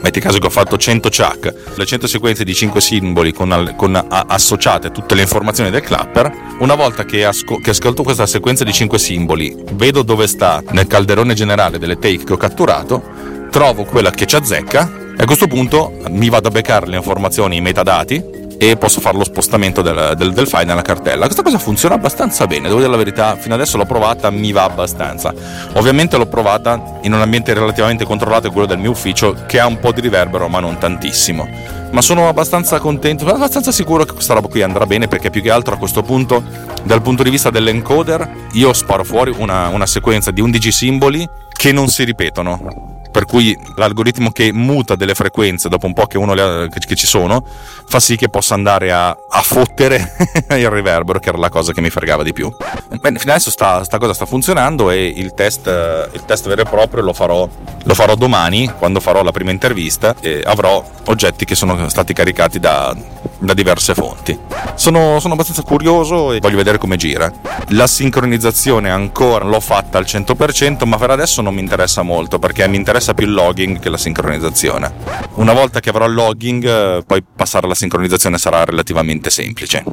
metti 0.01 0.19
caso 0.19 0.37
che 0.39 0.47
ho 0.47 0.49
fatto 0.49 0.77
100 0.77 1.09
chuck, 1.09 1.53
le 1.75 1.85
100 1.85 2.07
sequenze 2.07 2.43
di 2.43 2.53
5 2.53 2.81
simboli 2.81 3.31
con, 3.31 3.73
con 3.77 3.95
a, 3.95 4.25
associate 4.27 4.91
tutte 4.91 5.15
le 5.15 5.21
informazioni 5.21 5.69
del 5.69 5.81
clapper, 5.81 6.29
una 6.59 6.75
volta 6.75 7.05
che, 7.05 7.23
asco, 7.23 7.59
che 7.59 7.69
ascolto 7.69 8.03
questa 8.03 8.25
sequenza 8.25 8.65
di 8.65 8.73
5 8.73 8.99
simboli, 8.99 9.55
vedo 9.71 10.03
dove 10.03 10.27
sta 10.27 10.61
nel 10.71 10.87
calderone 10.87 11.33
generale 11.33 11.79
delle 11.79 11.97
take 11.97 12.25
che 12.25 12.33
ho 12.33 12.37
catturato, 12.37 13.01
trovo 13.49 13.83
quella 13.85 14.11
che 14.11 14.25
ci 14.25 14.35
azzecca 14.35 14.89
e 15.17 15.23
a 15.23 15.25
questo 15.25 15.47
punto 15.47 15.97
mi 16.09 16.29
vado 16.29 16.47
a 16.47 16.51
beccare 16.51 16.87
le 16.87 16.97
informazioni, 16.97 17.57
i 17.57 17.61
metadati 17.61 18.37
e 18.59 18.75
posso 18.75 18.99
fare 19.01 19.17
lo 19.17 19.23
spostamento 19.23 19.81
del, 19.81 20.13
del, 20.17 20.33
del, 20.33 20.47
file 20.47 20.65
nella 20.65 20.81
cartella. 20.81 21.25
Questa 21.25 21.43
cosa 21.43 21.59
funziona 21.59 21.95
abbastanza 21.95 22.47
bene, 22.47 22.67
devo 22.67 22.79
dire 22.79 22.89
la 22.89 22.97
verità, 22.97 23.35
fino 23.35 23.53
adesso 23.53 23.77
l'ho 23.77 23.85
provata, 23.85 24.29
mi 24.31 24.51
va 24.51 24.63
abbastanza. 24.63 25.33
Ovviamente 25.73 26.17
l'ho 26.17 26.25
provata 26.25 26.99
in 27.01 27.13
un 27.13 27.21
ambiente 27.21 27.53
relativamente 27.53 28.03
controllato, 28.03 28.51
quello 28.51 28.67
del 28.67 28.79
mio 28.79 28.91
ufficio, 28.91 29.35
che 29.45 29.59
ha 29.59 29.67
un 29.67 29.79
po' 29.79 29.91
di 29.91 30.01
riverbero, 30.01 30.47
ma 30.47 30.59
non 30.59 30.77
tantissimo. 30.77 31.47
Ma 31.91 32.01
sono 32.01 32.27
abbastanza 32.27 32.79
contento, 32.79 33.27
abbastanza 33.27 33.71
sicuro 33.71 34.03
che 34.03 34.13
questa 34.13 34.33
roba 34.33 34.47
qui 34.47 34.63
andrà 34.63 34.85
bene, 34.85 35.07
perché 35.07 35.29
più 35.29 35.41
che 35.41 35.51
altro 35.51 35.75
a 35.75 35.77
questo 35.77 36.01
punto, 36.01 36.43
dal 36.83 37.01
punto 37.01 37.23
di 37.23 37.29
vista 37.29 37.51
dell'encoder, 37.51 38.27
io 38.53 38.73
sparo 38.73 39.03
fuori 39.03 39.33
una, 39.37 39.67
una 39.67 39.85
sequenza 39.85 40.31
di 40.31 40.41
11 40.41 40.71
simboli 40.71 41.29
che 41.51 41.71
non 41.71 41.87
si 41.87 42.03
ripetono 42.03 42.96
per 43.11 43.25
cui 43.25 43.57
l'algoritmo 43.75 44.31
che 44.31 44.51
muta 44.53 44.95
delle 44.95 45.15
frequenze 45.15 45.69
dopo 45.69 45.85
un 45.85 45.93
po' 45.93 46.05
che, 46.05 46.17
ha, 46.17 46.67
che, 46.67 46.95
ci 46.95 47.07
sono 47.07 47.45
fa 47.87 47.99
sì 47.99 48.15
che 48.15 48.29
possa 48.29 48.53
andare 48.53 48.91
a, 48.91 49.09
a 49.09 49.41
fottere 49.41 50.15
il 50.57 50.69
riverbero 50.69 51.19
che 51.19 51.29
era 51.29 51.37
la 51.37 51.49
cosa 51.49 51.71
che 51.73 51.81
mi 51.81 51.89
fregava 51.89 52.23
di 52.23 52.33
più. 52.33 52.53
Bene, 52.99 53.19
fino 53.19 53.31
adesso 53.31 53.49
sta, 53.49 53.83
sta, 53.83 53.97
cosa 53.97 54.13
sta 54.13 54.25
funzionando 54.25 54.91
e 54.91 55.05
il 55.05 55.33
test, 55.33 55.67
il 55.67 56.23
test 56.25 56.47
vero 56.47 56.61
e 56.61 56.65
proprio 56.65 57.01
lo 57.01 57.13
farò, 57.13 57.47
lo 57.83 57.93
farò 57.93 58.15
domani 58.15 58.71
quando 58.77 58.99
farò 58.99 59.23
la 59.23 59.31
prima 59.31 59.51
intervista 59.51 60.15
e 60.19 60.41
avrò 60.45 60.83
oggetti 61.05 61.45
che 61.45 61.55
sono 61.55 61.87
stati 61.89 62.13
caricati 62.13 62.59
da, 62.59 62.95
da 63.39 63.53
diverse 63.53 63.93
fonti. 63.93 64.37
Sono, 64.75 65.19
sono 65.19 65.33
abbastanza 65.33 65.61
curioso 65.63 66.33
e 66.33 66.39
voglio 66.39 66.57
vedere 66.57 66.77
come 66.77 66.97
gira. 66.97 67.31
La 67.69 67.87
sincronizzazione 67.87 68.89
ancora 68.89 69.45
l'ho 69.45 69.59
fatta 69.59 69.97
al 69.97 70.05
100% 70.05 70.85
ma 70.85 70.97
per 70.97 71.11
adesso 71.11 71.41
non 71.41 71.53
mi 71.53 71.61
interessa 71.61 72.01
molto 72.01 72.39
perché 72.39 72.67
mi 72.67 72.77
interessa 72.77 72.96
interessa 72.97 73.13
più 73.13 73.27
il 73.27 73.33
logging 73.33 73.79
che 73.79 73.89
la 73.89 73.97
sincronizzazione. 73.97 74.91
Una 75.35 75.53
volta 75.53 75.79
che 75.79 75.89
avrò 75.89 76.05
il 76.05 76.13
logging, 76.13 76.65
eh, 76.65 77.03
poi 77.05 77.23
passare 77.35 77.65
alla 77.65 77.75
sincronizzazione 77.75 78.37
sarà 78.37 78.63
relativamente 78.63 79.29
semplice. 79.29 79.83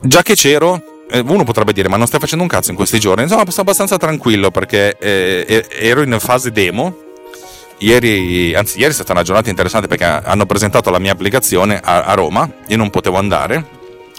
Già 0.00 0.22
che 0.22 0.34
c'ero, 0.34 0.82
eh, 1.10 1.18
uno 1.18 1.44
potrebbe 1.44 1.72
dire 1.72 1.88
ma 1.88 1.96
non 1.96 2.06
stai 2.06 2.20
facendo 2.20 2.44
un 2.44 2.50
cazzo 2.50 2.70
in 2.70 2.76
questi 2.76 2.98
giorni 2.98 3.22
insomma 3.22 3.48
sto 3.48 3.60
abbastanza 3.60 3.96
tranquillo 3.96 4.50
perché 4.50 4.96
eh, 4.98 5.64
ero 5.70 6.02
in 6.02 6.16
fase 6.18 6.50
demo 6.50 6.96
ieri 7.78 8.52
anzi 8.56 8.80
ieri 8.80 8.90
è 8.90 8.94
stata 8.94 9.12
una 9.12 9.22
giornata 9.22 9.48
interessante 9.48 9.86
perché 9.86 10.02
hanno 10.02 10.46
presentato 10.46 10.90
la 10.90 10.98
mia 10.98 11.12
applicazione 11.12 11.78
a, 11.80 12.02
a 12.02 12.14
Roma 12.14 12.50
io 12.66 12.76
non 12.76 12.90
potevo 12.90 13.18
andare 13.18 13.64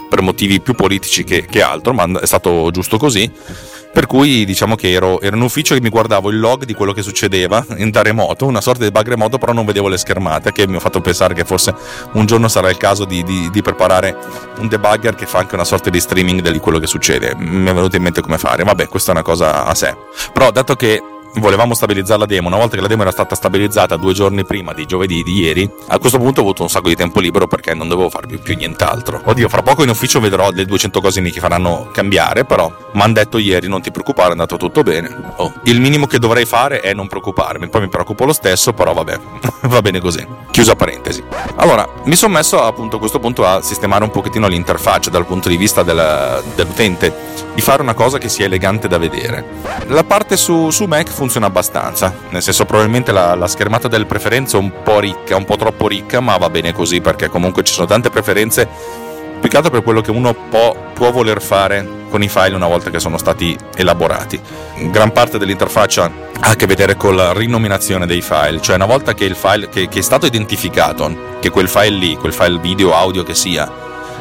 per 0.07 0.21
motivi 0.21 0.61
più 0.61 0.75
politici 0.75 1.25
che, 1.25 1.45
che 1.45 1.61
altro 1.61 1.91
ma 1.91 2.21
è 2.21 2.25
stato 2.25 2.71
giusto 2.71 2.97
così 2.97 3.29
per 3.91 4.05
cui 4.05 4.45
diciamo 4.45 4.75
che 4.75 4.91
ero, 4.91 5.19
ero, 5.21 5.35
in 5.35 5.41
ufficio 5.41 5.73
e 5.75 5.81
mi 5.81 5.89
guardavo 5.89 6.29
il 6.29 6.39
log 6.39 6.65
di 6.65 6.73
quello 6.73 6.93
che 6.93 7.01
succedeva 7.01 7.65
in 7.77 7.89
da 7.89 8.01
remoto, 8.01 8.45
una 8.45 8.61
sorta 8.61 8.83
di 8.83 8.91
bug 8.91 9.07
remoto, 9.07 9.37
però 9.37 9.53
non 9.53 9.65
vedevo 9.65 9.87
le 9.87 9.97
schermate, 9.97 10.51
che 10.51 10.67
mi 10.67 10.75
ha 10.75 10.79
fatto 10.79 11.01
pensare 11.01 11.33
che 11.33 11.45
forse 11.45 11.73
un 12.13 12.25
giorno 12.25 12.47
sarà 12.47 12.69
il 12.69 12.77
caso 12.77 13.05
di, 13.05 13.23
di, 13.23 13.49
di 13.49 13.61
preparare 13.61 14.15
un 14.59 14.67
debugger 14.67 15.15
che 15.15 15.25
fa 15.25 15.39
anche 15.39 15.55
una 15.55 15.65
sorta 15.65 15.89
di 15.89 15.99
streaming 15.99 16.47
di 16.49 16.59
quello 16.59 16.79
che 16.79 16.87
succede. 16.87 17.35
Mi 17.37 17.69
è 17.69 17.73
venuto 17.73 17.95
in 17.95 18.03
mente 18.03 18.21
come 18.21 18.37
fare, 18.37 18.63
vabbè, 18.63 18.87
questa 18.87 19.11
è 19.11 19.13
una 19.13 19.23
cosa 19.23 19.65
a 19.65 19.75
sé. 19.75 19.95
Però 20.33 20.51
dato 20.51 20.75
che 20.75 21.01
volevamo 21.39 21.73
stabilizzare 21.73 22.19
la 22.19 22.25
demo, 22.25 22.47
una 22.47 22.57
volta 22.57 22.75
che 22.75 22.81
la 22.81 22.87
demo 22.87 23.01
era 23.01 23.11
stata 23.11 23.35
stabilizzata 23.35 23.95
due 23.95 24.13
giorni 24.13 24.45
prima 24.45 24.73
di 24.73 24.85
giovedì 24.85 25.23
di 25.23 25.39
ieri, 25.39 25.69
a 25.87 25.99
questo 25.99 26.17
punto 26.17 26.39
ho 26.39 26.43
avuto 26.43 26.63
un 26.63 26.69
sacco 26.69 26.89
di 26.89 26.95
tempo 26.95 27.19
libero 27.19 27.47
perché 27.47 27.73
non 27.73 27.87
dovevo 27.87 28.09
fare 28.09 28.27
più, 28.27 28.55
nient'altro. 28.55 29.21
Oddio, 29.23 29.47
fra 29.49 29.61
poco 29.61 29.83
in 29.83 29.89
ufficio 29.89 30.19
vedrò 30.19 30.51
le 30.51 30.65
200 30.65 31.01
cose 31.01 31.21
che 31.21 31.39
faranno 31.39 31.89
cambiare, 31.91 32.45
però 32.45 32.71
mi 32.93 33.01
hanno 33.01 33.13
detto 33.13 33.37
ieri 33.37 33.67
non 33.67 33.81
ti 33.81 33.91
preoccupare, 33.91 34.29
è 34.29 34.31
andato 34.31 34.57
tutto 34.57 34.83
bene. 34.83 35.33
Oh, 35.37 35.53
il 35.63 35.79
minimo 35.79 36.05
che 36.05 36.19
dovrei 36.19 36.45
fare 36.45 36.79
è 36.79 36.93
non 36.93 37.07
preoccuparmi, 37.07 37.69
poi 37.69 37.81
mi 37.81 37.89
preoccupo 37.89 38.25
lo 38.25 38.33
stesso, 38.33 38.73
però 38.73 38.93
vabbè, 38.93 39.19
va 39.67 39.81
bene 39.81 39.99
così. 39.99 40.25
Chiusa 40.51 40.75
parentesi. 40.75 41.23
Allora, 41.57 41.87
mi 42.05 42.15
sono 42.15 42.33
messo 42.33 42.61
appunto 42.61 42.95
a 42.95 42.99
questo 42.99 43.19
punto 43.19 43.45
a 43.45 43.61
sistemare 43.61 44.03
un 44.03 44.11
pochettino 44.11 44.47
l'interfaccia 44.47 45.09
dal 45.09 45.25
punto 45.25 45.49
di 45.49 45.57
vista 45.57 45.83
del, 45.83 46.43
dell'utente, 46.55 47.13
di 47.53 47.61
fare 47.61 47.81
una 47.81 47.93
cosa 47.93 48.17
che 48.17 48.29
sia 48.29 48.45
elegante 48.45 48.87
da 48.87 48.97
vedere. 48.97 49.45
La 49.87 50.03
parte 50.03 50.37
su, 50.37 50.69
su 50.69 50.85
Mac 50.85 51.09
funziona 51.09 51.26
abbastanza, 51.45 52.13
nel 52.29 52.41
senso 52.41 52.65
probabilmente 52.65 53.11
la, 53.11 53.35
la 53.35 53.47
schermata 53.47 53.87
delle 53.87 54.05
preferenze 54.05 54.57
è 54.57 54.59
un 54.59 54.71
po' 54.83 54.99
ricca, 54.99 55.35
un 55.35 55.45
po' 55.45 55.55
troppo 55.55 55.87
ricca, 55.87 56.19
ma 56.19 56.37
va 56.37 56.49
bene 56.49 56.73
così 56.73 57.01
perché 57.01 57.29
comunque 57.29 57.63
ci 57.63 57.73
sono 57.73 57.87
tante 57.87 58.09
preferenze 58.09 58.67
più 59.39 59.49
che 59.49 59.57
altro 59.57 59.71
per 59.71 59.83
quello 59.83 60.01
che 60.01 60.11
uno 60.11 60.33
può, 60.33 60.75
può, 60.93 61.11
voler 61.11 61.41
fare 61.41 62.05
con 62.09 62.23
i 62.23 62.27
file 62.27 62.55
una 62.55 62.67
volta 62.67 62.89
che 62.89 62.99
sono 62.99 63.17
stati 63.17 63.55
elaborati. 63.75 64.39
Gran 64.89 65.11
parte 65.11 65.37
dell'interfaccia 65.37 66.11
ha 66.39 66.49
a 66.49 66.55
che 66.55 66.65
vedere 66.65 66.95
con 66.95 67.15
la 67.15 67.33
rinominazione 67.33 68.05
dei 68.05 68.21
file, 68.21 68.61
cioè 68.61 68.75
una 68.75 68.85
volta 68.85 69.13
che 69.13 69.25
il 69.25 69.35
file 69.35 69.69
che, 69.69 69.87
che 69.87 69.99
è 69.99 70.01
stato 70.01 70.25
identificato, 70.25 71.35
che 71.39 71.49
quel 71.49 71.69
file 71.69 71.97
lì, 71.97 72.15
quel 72.15 72.33
file 72.33 72.59
video, 72.59 72.95
audio 72.95 73.23
che 73.23 73.35
sia, 73.35 73.71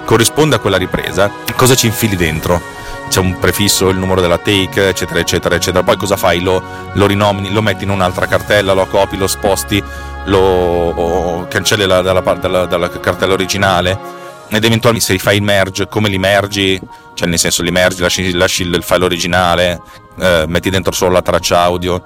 corrisponde 0.05 0.57
a 0.57 0.59
quella 0.59 0.77
ripresa, 0.77 1.31
cosa 1.57 1.75
ci 1.75 1.87
infili 1.87 2.17
dentro? 2.17 2.61
C'è 3.09 3.21
un 3.21 3.39
prefisso, 3.39 3.89
il 3.89 3.99
numero 3.99 4.21
della 4.21 4.39
take, 4.39 4.89
eccetera, 4.89 5.21
eccetera, 5.21 5.55
eccetera. 5.55 5.83
Poi 5.83 5.97
cosa 5.97 6.17
fai? 6.17 6.41
Lo, 6.41 6.63
lo 6.93 7.07
rinomini, 7.07 7.53
lo 7.53 7.63
metti 7.63 7.85
in 7.85 7.91
un'altra 7.91 8.27
cartella, 8.27 8.73
lo 8.73 8.87
copi, 8.87 9.17
lo 9.17 9.27
sposti, 9.27 9.83
lo 10.25 11.47
cancelli 11.49 11.87
la, 11.87 12.03
dalla, 12.03 12.21
dalla, 12.21 12.67
dalla 12.67 12.91
cartella 12.91 13.33
originale 13.33 14.25
ed 14.49 14.65
eventualmente 14.65 15.13
se 15.13 15.19
fai 15.19 15.37
il 15.37 15.43
merge, 15.43 15.89
come 15.89 16.09
li 16.09 16.19
mergi, 16.19 16.81
cioè 17.15 17.29
nel 17.29 17.39
senso 17.39 17.63
li 17.63 17.71
mergi, 17.71 18.01
lasci, 18.01 18.33
lasci 18.33 18.63
il 18.63 18.83
file 18.83 19.05
originale, 19.05 19.81
eh, 20.19 20.45
metti 20.47 20.71
dentro 20.71 20.93
solo 20.93 21.13
la 21.13 21.23
traccia 21.23 21.61
audio 21.61 22.05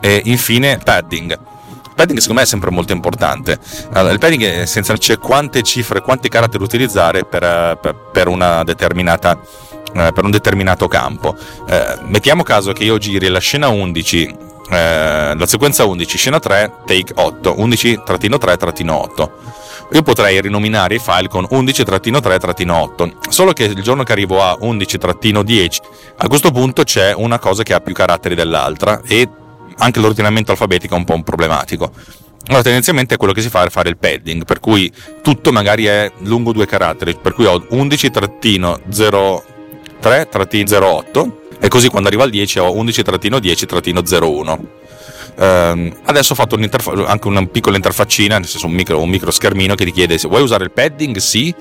e 0.00 0.22
infine 0.26 0.78
padding. 0.78 1.38
Padding 1.94 2.18
secondo 2.18 2.40
me 2.40 2.46
è 2.46 2.48
sempre 2.48 2.70
molto 2.70 2.92
importante. 2.92 3.58
Allora, 3.92 4.12
il 4.12 4.18
padding 4.18 4.42
è 4.42 4.64
c'è 4.64 5.18
quante 5.18 5.62
cifre, 5.62 6.00
quanti 6.00 6.28
caratteri 6.28 6.62
utilizzare 6.62 7.24
per, 7.24 7.78
per, 7.80 7.94
per 8.12 8.28
una 8.28 8.62
determinata 8.62 9.38
eh, 9.94 10.12
per 10.12 10.24
un 10.24 10.30
determinato 10.30 10.88
campo. 10.88 11.36
Eh, 11.68 11.98
mettiamo 12.06 12.42
caso 12.42 12.72
che 12.72 12.84
io 12.84 12.98
giri 12.98 13.28
la 13.28 13.38
scena 13.40 13.68
11 13.68 14.48
eh, 14.70 15.34
la 15.36 15.46
sequenza 15.46 15.84
11, 15.84 16.16
scena 16.16 16.38
3, 16.38 16.72
take 16.86 17.12
8, 17.16 17.56
11-3-8 17.58 19.28
io 19.92 20.02
potrei 20.02 20.40
rinominare 20.40 20.94
i 20.94 20.98
file 21.00 21.26
con 21.26 21.46
11-3-3-8, 21.50 23.28
solo 23.28 23.52
che 23.52 23.64
il 23.64 23.82
giorno 23.82 24.04
che 24.04 24.12
arrivo 24.12 24.40
a 24.40 24.56
11-10, 24.60 25.78
a 26.18 26.28
questo 26.28 26.52
punto 26.52 26.84
c'è 26.84 27.12
una 27.12 27.40
cosa 27.40 27.64
che 27.64 27.74
ha 27.74 27.80
più 27.80 27.92
caratteri 27.92 28.36
dell'altra 28.36 29.00
e 29.04 29.28
anche 29.78 29.98
l'ordinamento 29.98 30.52
alfabetico 30.52 30.94
è 30.94 30.98
un 30.98 31.04
po' 31.04 31.20
problematico. 31.22 31.90
Allora, 32.46 32.62
tendenzialmente 32.62 33.16
quello 33.16 33.32
che 33.32 33.42
si 33.42 33.48
fa 33.48 33.64
è 33.64 33.70
fare 33.70 33.88
il 33.88 33.96
padding, 33.96 34.44
per 34.44 34.60
cui 34.60 34.92
tutto 35.22 35.50
magari 35.52 35.86
è 35.86 36.10
lungo 36.20 36.52
due 36.52 36.66
caratteri, 36.66 37.16
per 37.20 37.34
cui 37.34 37.46
ho 37.46 37.64
11-03-08 40.00 41.30
e 41.60 41.68
così 41.68 41.88
quando 41.88 42.08
arriva 42.08 42.24
al 42.24 42.30
10 42.30 42.58
ho 42.58 42.72
11-10-01. 42.82 44.58
Uh, 45.36 45.94
adesso 46.04 46.32
ho 46.32 46.36
fatto 46.36 46.58
anche 47.06 47.28
una 47.28 47.46
piccola 47.46 47.76
interfaccina, 47.76 48.38
nel 48.38 48.46
senso 48.46 48.66
un 48.66 48.72
micro, 48.72 49.00
un 49.00 49.08
micro 49.08 49.30
schermino 49.30 49.74
che 49.74 49.84
ti 49.84 49.92
chiede 49.92 50.18
se 50.18 50.28
vuoi 50.28 50.42
usare 50.42 50.64
il 50.64 50.72
padding, 50.72 51.16
sì, 51.18 51.54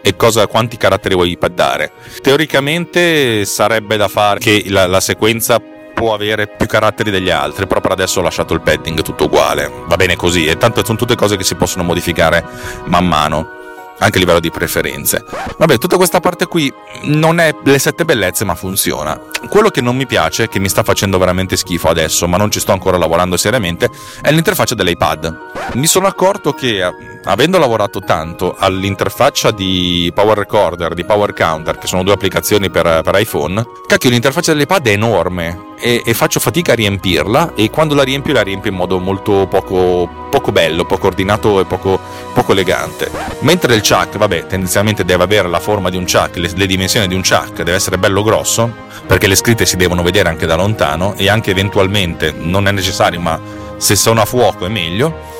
e 0.00 0.16
cosa, 0.16 0.46
quanti 0.46 0.76
caratteri 0.76 1.14
vuoi 1.14 1.36
paddare. 1.36 1.90
Teoricamente 2.22 3.44
sarebbe 3.44 3.96
da 3.96 4.08
fare 4.08 4.38
che 4.38 4.64
la, 4.68 4.86
la, 4.86 5.00
sequenza 5.00 5.60
può 5.94 6.14
avere 6.14 6.46
più 6.46 6.66
caratteri 6.66 7.10
degli 7.10 7.30
altri, 7.30 7.66
però 7.66 7.80
per 7.80 7.90
adesso 7.92 8.20
ho 8.20 8.22
lasciato 8.22 8.54
il 8.54 8.60
padding 8.60 9.02
tutto 9.02 9.24
uguale. 9.24 9.70
Va 9.86 9.96
bene 9.96 10.16
così, 10.16 10.46
e 10.46 10.56
tanto 10.56 10.84
sono 10.84 10.96
tutte 10.96 11.16
cose 11.16 11.36
che 11.36 11.44
si 11.44 11.56
possono 11.56 11.82
modificare 11.82 12.44
man 12.84 13.06
mano 13.06 13.55
anche 13.98 14.16
a 14.16 14.20
livello 14.20 14.40
di 14.40 14.50
preferenze. 14.50 15.24
Vabbè, 15.58 15.78
tutta 15.78 15.96
questa 15.96 16.20
parte 16.20 16.46
qui 16.46 16.72
non 17.04 17.40
è 17.40 17.54
le 17.64 17.78
sette 17.78 18.04
bellezze, 18.04 18.44
ma 18.44 18.54
funziona. 18.54 19.18
Quello 19.48 19.70
che 19.70 19.80
non 19.80 19.96
mi 19.96 20.06
piace, 20.06 20.48
che 20.48 20.58
mi 20.58 20.68
sta 20.68 20.82
facendo 20.82 21.18
veramente 21.18 21.56
schifo 21.56 21.88
adesso, 21.88 22.26
ma 22.28 22.36
non 22.36 22.50
ci 22.50 22.60
sto 22.60 22.72
ancora 22.72 22.96
lavorando 22.96 23.36
seriamente, 23.36 23.90
è 24.20 24.30
l'interfaccia 24.30 24.74
dell'iPad. 24.74 25.36
Mi 25.74 25.86
sono 25.86 26.06
accorto 26.06 26.52
che, 26.52 27.15
avendo 27.26 27.58
lavorato 27.58 28.00
tanto 28.00 28.54
all'interfaccia 28.56 29.50
di 29.50 30.10
Power 30.14 30.38
Recorder, 30.38 30.94
di 30.94 31.04
Power 31.04 31.32
Counter, 31.32 31.78
che 31.78 31.86
sono 31.86 32.02
due 32.02 32.12
applicazioni 32.12 32.70
per, 32.70 33.00
per 33.02 33.18
iPhone, 33.20 33.64
cacchio, 33.86 34.10
l'interfaccia 34.10 34.52
dell'iPad 34.52 34.86
è 34.86 34.90
enorme 34.92 35.74
e, 35.78 36.02
e, 36.04 36.14
faccio 36.14 36.40
fatica 36.40 36.72
a 36.72 36.74
riempirla 36.76 37.54
e 37.54 37.68
quando 37.70 37.94
la 37.94 38.02
riempio 38.02 38.32
la 38.32 38.42
riempio 38.42 38.70
in 38.70 38.76
modo 38.76 38.98
molto 38.98 39.46
poco, 39.48 40.08
poco 40.30 40.52
bello, 40.52 40.84
poco 40.84 41.08
ordinato 41.08 41.60
e 41.60 41.64
poco, 41.64 41.98
poco, 42.32 42.52
elegante. 42.52 43.10
Mentre 43.40 43.74
il 43.74 43.82
chuck, 43.82 44.16
vabbè, 44.16 44.46
tendenzialmente 44.46 45.04
deve 45.04 45.24
avere 45.24 45.48
la 45.48 45.60
forma 45.60 45.90
di 45.90 45.96
un 45.96 46.04
chuck, 46.04 46.36
le, 46.36 46.50
le 46.54 46.66
dimensioni 46.66 47.08
di 47.08 47.14
un 47.14 47.22
chuck, 47.22 47.56
deve 47.56 47.74
essere 47.74 47.98
bello 47.98 48.22
grosso, 48.22 48.72
perché 49.06 49.26
le 49.26 49.34
scritte 49.34 49.66
si 49.66 49.76
devono 49.76 50.02
vedere 50.02 50.28
anche 50.28 50.46
da 50.46 50.54
lontano 50.54 51.14
e 51.16 51.28
anche 51.28 51.50
eventualmente, 51.50 52.32
non 52.32 52.68
è 52.68 52.70
necessario, 52.70 53.20
ma 53.20 53.38
se 53.78 53.96
sono 53.96 54.22
a 54.22 54.24
fuoco 54.24 54.64
è 54.64 54.68
meglio 54.68 55.34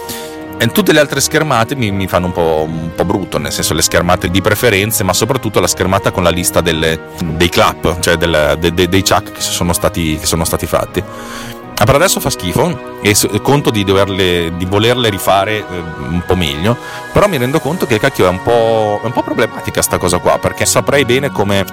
e 0.58 0.66
tutte 0.68 0.92
le 0.92 1.00
altre 1.00 1.20
schermate 1.20 1.76
mi, 1.76 1.90
mi 1.90 2.06
fanno 2.06 2.26
un 2.26 2.32
po', 2.32 2.64
un 2.66 2.90
po', 2.94 3.04
brutto, 3.04 3.38
nel 3.38 3.52
senso 3.52 3.74
le 3.74 3.82
schermate 3.82 4.30
di 4.30 4.40
preferenze, 4.40 5.04
ma 5.04 5.12
soprattutto 5.12 5.60
la 5.60 5.66
schermata 5.66 6.10
con 6.10 6.22
la 6.22 6.30
lista 6.30 6.60
delle, 6.60 6.98
dei 7.22 7.48
clap, 7.48 8.00
cioè 8.00 8.16
del, 8.16 8.56
de, 8.58 8.72
de, 8.72 8.88
dei 8.88 9.02
chuck 9.02 9.32
che 9.32 9.40
sono 9.40 9.72
stati, 9.72 10.18
che 10.18 10.26
sono 10.26 10.44
stati 10.44 10.66
fatti. 10.66 11.02
Ma 11.78 11.84
per 11.84 11.94
adesso 11.94 12.20
fa 12.20 12.30
schifo 12.30 13.00
e 13.02 13.14
conto 13.42 13.68
di, 13.68 13.84
doverle, 13.84 14.52
di 14.56 14.64
volerle 14.64 15.10
rifare 15.10 15.58
eh, 15.58 15.64
un 16.08 16.22
po' 16.26 16.34
meglio, 16.34 16.74
però 17.12 17.28
mi 17.28 17.36
rendo 17.36 17.60
conto 17.60 17.84
che 17.84 17.98
cacchio 17.98 18.24
è 18.24 18.30
un 18.30 18.42
po', 18.42 19.00
è 19.02 19.06
un 19.06 19.12
po 19.12 19.22
problematica 19.22 19.82
sta 19.82 19.98
cosa 19.98 20.16
qua, 20.18 20.38
perché 20.38 20.64
saprei 20.64 21.04
bene 21.04 21.30
come 21.30 21.64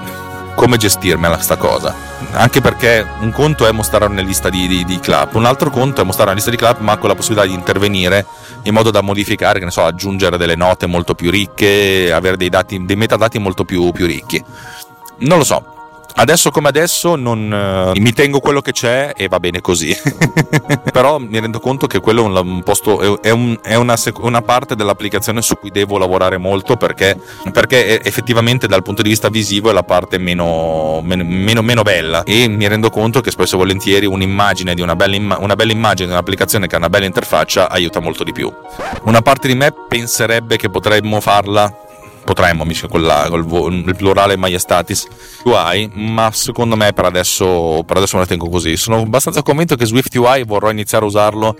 come 0.55 0.77
gestirmela 0.77 1.39
sta 1.39 1.57
cosa. 1.57 1.93
Anche 2.31 2.61
perché 2.61 3.05
un 3.19 3.31
conto 3.31 3.67
è 3.67 3.71
mostrare 3.71 4.11
una 4.11 4.21
lista 4.21 4.49
di, 4.49 4.67
di, 4.67 4.85
di, 4.85 4.99
club, 4.99 5.35
un 5.35 5.45
altro 5.45 5.69
conto 5.69 6.01
è 6.01 6.03
mostrare 6.03 6.29
una 6.29 6.39
lista 6.39 6.51
di 6.51 6.57
club, 6.57 6.79
ma 6.79 6.97
con 6.97 7.09
la 7.09 7.15
possibilità 7.15 7.47
di 7.47 7.53
intervenire 7.53 8.25
in 8.63 8.73
modo 8.73 8.91
da 8.91 9.01
modificare, 9.01 9.59
che 9.59 9.65
ne 9.65 9.71
so, 9.71 9.83
aggiungere 9.83 10.37
delle 10.37 10.55
note 10.55 10.85
molto 10.85 11.15
più 11.15 11.29
ricche, 11.29 12.11
avere 12.11 12.37
dei, 12.37 12.49
dati, 12.49 12.85
dei 12.85 12.95
metadati 12.95 13.39
molto 13.39 13.65
più, 13.65 13.91
più 13.91 14.05
ricchi. 14.05 14.43
Non 15.19 15.37
lo 15.37 15.43
so, 15.43 15.72
Adesso 16.15 16.51
come 16.51 16.67
adesso 16.67 17.15
non, 17.15 17.93
uh, 17.95 17.99
mi 17.99 18.13
tengo 18.13 18.39
quello 18.39 18.61
che 18.61 18.71
c'è 18.71 19.13
e 19.15 19.27
va 19.27 19.39
bene 19.39 19.61
così. 19.61 19.95
Però 20.91 21.17
mi 21.17 21.39
rendo 21.39 21.59
conto 21.59 21.87
che 21.87 21.99
quello 21.99 22.21
è 22.21 22.25
un, 22.27 22.47
un 22.47 22.63
posto, 22.63 23.21
è, 23.21 23.31
un, 23.31 23.57
è 23.61 23.75
una, 23.75 23.95
una, 24.19 24.41
parte 24.41 24.75
dell'applicazione 24.75 25.41
su 25.41 25.55
cui 25.55 25.71
devo 25.71 25.97
lavorare 25.97 26.37
molto 26.37 26.75
perché, 26.75 27.19
perché 27.51 28.01
effettivamente 28.03 28.67
dal 28.67 28.83
punto 28.83 29.01
di 29.01 29.09
vista 29.09 29.29
visivo 29.29 29.69
è 29.69 29.73
la 29.73 29.83
parte 29.83 30.17
meno, 30.17 31.01
meno, 31.03 31.23
meno, 31.23 31.61
meno 31.61 31.81
bella 31.81 32.23
e 32.23 32.47
mi 32.47 32.67
rendo 32.67 32.89
conto 32.89 33.21
che 33.21 33.31
spesso 33.31 33.55
e 33.55 33.57
volentieri 33.57 34.05
un'immagine 34.05 34.75
di 34.75 34.81
una 34.81 34.95
bella, 34.95 35.15
imma- 35.15 35.37
una 35.39 35.55
bella 35.55 35.71
immagine 35.71 36.07
di 36.07 36.13
un'applicazione 36.13 36.67
che 36.67 36.75
ha 36.75 36.77
una 36.77 36.89
bella 36.89 37.05
interfaccia 37.05 37.69
aiuta 37.69 37.99
molto 37.99 38.23
di 38.23 38.31
più. 38.31 38.53
Una 39.03 39.21
parte 39.21 39.47
di 39.47 39.55
me 39.55 39.73
penserebbe 39.87 40.57
che 40.57 40.69
potremmo 40.69 41.19
farla 41.19 41.73
potremmo 42.23 42.63
mica 42.65 42.87
con, 42.87 43.01
il 43.85 43.95
plurale 43.95 44.35
maiestatis. 44.35 45.07
UI 45.43 45.91
ma 45.93 46.31
secondo 46.31 46.75
me 46.75 46.93
per 46.93 47.05
adesso, 47.05 47.83
per 47.85 47.97
adesso 47.97 48.15
me 48.15 48.23
la 48.23 48.27
tengo 48.27 48.49
così. 48.49 48.77
Sono 48.77 48.97
abbastanza 48.97 49.41
convinto 49.41 49.75
che 49.75 49.85
Swift 49.85 50.15
UI 50.15 50.43
vorrò 50.43 50.69
iniziare 50.69 51.03
a 51.05 51.07
usarlo 51.07 51.55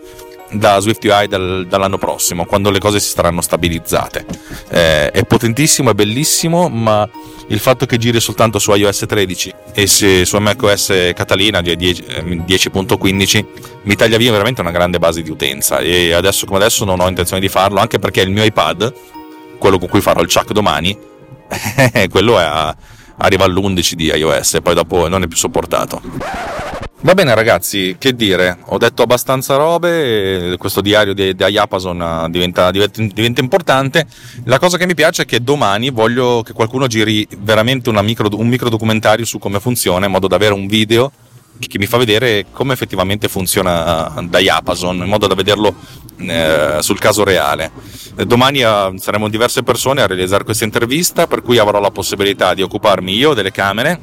da 0.53 0.79
Swift 0.79 1.03
UI 1.03 1.27
dal, 1.27 1.65
dall'anno 1.67 1.97
prossimo 1.97 2.45
quando 2.45 2.69
le 2.69 2.79
cose 2.79 2.99
si 2.99 3.09
saranno 3.09 3.41
stabilizzate. 3.41 4.25
Eh, 4.69 5.11
è 5.11 5.25
potentissimo 5.25 5.91
è 5.91 5.93
bellissimo 5.93 6.69
ma 6.69 7.07
il 7.47 7.59
fatto 7.59 7.85
che 7.85 7.97
giri 7.97 8.19
soltanto 8.19 8.59
su 8.59 8.73
iOS 8.73 9.05
13 9.07 9.53
e 9.73 9.87
su 9.87 10.37
macOS 10.37 11.11
Catalina 11.13 11.59
10.15 11.59 13.37
eh, 13.37 13.45
mi 13.83 13.95
taglia 13.95 14.17
via 14.17 14.31
veramente 14.31 14.61
una 14.61 14.71
grande 14.71 14.99
base 14.99 15.21
di 15.21 15.29
utenza. 15.29 15.79
E 15.79 16.13
adesso 16.13 16.45
come 16.45 16.59
adesso 16.59 16.85
non 16.85 16.99
ho 16.99 17.07
intenzione 17.07 17.41
di 17.41 17.49
farlo 17.49 17.79
anche 17.79 17.99
perché 17.99 18.21
il 18.21 18.29
mio 18.29 18.43
iPad 18.43 18.93
quello 19.63 19.79
con 19.79 19.87
cui 19.87 20.01
farò 20.01 20.19
il 20.19 20.27
chuck 20.27 20.51
domani, 20.51 20.97
quello 22.11 22.37
è, 22.37 22.75
arriva 23.15 23.45
all'11 23.45 23.93
di 23.93 24.07
iOS 24.07 24.55
e 24.55 24.61
poi 24.61 24.73
dopo 24.73 25.07
non 25.07 25.23
è 25.23 25.27
più 25.27 25.37
sopportato. 25.37 26.01
Va 26.99 27.13
bene 27.13 27.33
ragazzi, 27.33 27.95
che 27.97 28.13
dire, 28.13 28.57
ho 28.65 28.77
detto 28.77 29.03
abbastanza 29.03 29.55
robe, 29.55 30.57
questo 30.57 30.81
diario 30.81 31.13
di, 31.13 31.33
di 31.33 31.43
Iapason 31.45 32.27
diventa, 32.29 32.71
diventa, 32.71 33.01
diventa, 33.01 33.39
importante, 33.39 34.05
la 34.43 34.59
cosa 34.59 34.77
che 34.77 34.85
mi 34.85 34.95
piace 34.95 35.21
è 35.21 35.25
che 35.25 35.41
domani 35.41 35.91
voglio 35.91 36.41
che 36.43 36.51
qualcuno 36.51 36.87
giri 36.87 37.25
veramente 37.37 37.89
micro, 38.01 38.27
un 38.33 38.47
micro 38.49 38.67
documentario 38.67 39.23
su 39.23 39.39
come 39.39 39.61
funziona 39.61 40.07
in 40.07 40.11
modo 40.11 40.27
da 40.27 40.35
avere 40.35 40.53
un 40.53 40.67
video 40.67 41.09
che 41.67 41.77
mi 41.77 41.85
fa 41.85 41.97
vedere 41.97 42.45
come 42.51 42.73
effettivamente 42.73 43.27
funziona 43.27 44.13
Diapason, 44.21 44.97
in 44.97 45.07
modo 45.07 45.27
da 45.27 45.35
vederlo 45.35 45.75
eh, 46.17 46.77
sul 46.79 46.99
caso 46.99 47.23
reale. 47.23 47.71
Domani 48.25 48.61
eh, 48.61 48.93
saremo 48.97 49.29
diverse 49.29 49.63
persone 49.63 50.01
a 50.01 50.07
realizzare 50.07 50.43
questa 50.43 50.63
intervista, 50.63 51.27
per 51.27 51.41
cui 51.41 51.57
avrò 51.57 51.79
la 51.79 51.91
possibilità 51.91 52.53
di 52.53 52.61
occuparmi 52.61 53.15
io 53.15 53.33
delle 53.33 53.51
camere 53.51 53.99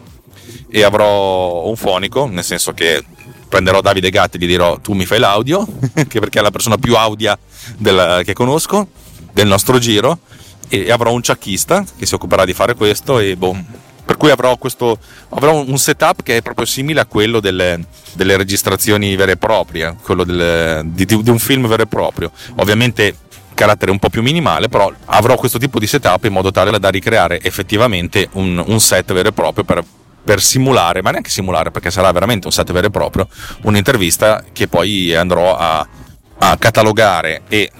e 0.68 0.82
avrò 0.82 1.66
un 1.66 1.76
fonico, 1.76 2.26
nel 2.26 2.44
senso 2.44 2.72
che 2.72 3.04
prenderò 3.48 3.80
Davide 3.80 4.10
Gatti 4.10 4.36
e 4.36 4.40
gli 4.40 4.46
dirò 4.46 4.78
tu 4.78 4.92
mi 4.92 5.06
fai 5.06 5.18
l'audio, 5.18 5.66
perché 5.92 6.38
è 6.38 6.42
la 6.42 6.50
persona 6.50 6.78
più 6.78 6.96
audia 6.96 7.38
del, 7.76 8.22
che 8.24 8.32
conosco 8.32 8.88
del 9.32 9.46
nostro 9.46 9.78
giro, 9.78 10.20
e 10.68 10.90
avrò 10.92 11.12
un 11.12 11.22
ciacchista 11.22 11.84
che 11.98 12.06
si 12.06 12.14
occuperà 12.14 12.44
di 12.44 12.52
fare 12.52 12.74
questo 12.74 13.18
e 13.18 13.36
boh, 13.36 13.56
per 14.04 14.16
cui 14.16 14.30
avrò, 14.30 14.56
questo, 14.56 14.98
avrò 15.30 15.62
un 15.64 15.78
setup 15.78 16.22
che 16.22 16.38
è 16.38 16.42
proprio 16.42 16.66
simile 16.66 17.00
a 17.00 17.06
quello 17.06 17.40
delle, 17.40 17.84
delle 18.14 18.36
registrazioni 18.36 19.16
vere 19.16 19.32
e 19.32 19.36
proprie, 19.36 19.96
quello 20.02 20.24
del, 20.24 20.82
di, 20.86 21.04
di 21.04 21.30
un 21.30 21.38
film 21.38 21.66
vero 21.66 21.82
e 21.82 21.86
proprio. 21.86 22.30
Ovviamente 22.56 23.14
carattere 23.54 23.90
un 23.90 23.98
po' 23.98 24.08
più 24.08 24.22
minimale, 24.22 24.68
però 24.68 24.90
avrò 25.06 25.36
questo 25.36 25.58
tipo 25.58 25.78
di 25.78 25.86
setup 25.86 26.24
in 26.24 26.32
modo 26.32 26.50
tale 26.50 26.78
da 26.78 26.88
ricreare 26.88 27.42
effettivamente 27.42 28.28
un, 28.32 28.62
un 28.66 28.80
set 28.80 29.12
vero 29.12 29.28
e 29.28 29.32
proprio 29.32 29.64
per, 29.64 29.84
per, 30.24 30.40
simulare, 30.40 31.02
ma 31.02 31.10
neanche 31.10 31.28
simulare 31.28 31.70
perché 31.70 31.90
sarà 31.90 32.10
veramente 32.10 32.46
un 32.46 32.52
set 32.52 32.72
vero 32.72 32.86
e 32.86 32.90
proprio, 32.90 33.28
un'intervista 33.62 34.44
che 34.52 34.66
poi 34.66 35.14
andrò 35.14 35.56
a, 35.56 35.86
a 36.38 36.56
catalogare 36.56 37.42
e 37.48 37.70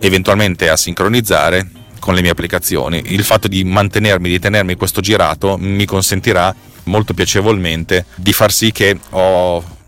eventualmente 0.00 0.70
a 0.70 0.76
sincronizzare 0.76 1.79
con 2.00 2.14
le 2.14 2.22
mie 2.22 2.30
applicazioni. 2.30 3.00
Il 3.06 3.22
fatto 3.22 3.46
di 3.46 3.62
mantenermi, 3.62 4.28
di 4.28 4.40
tenermi 4.40 4.74
questo 4.74 5.00
girato 5.00 5.56
mi 5.60 5.84
consentirà 5.84 6.52
molto 6.84 7.14
piacevolmente 7.14 8.06
di 8.16 8.32
far 8.32 8.50
sì 8.50 8.72
che 8.72 8.98
ho 9.10 9.78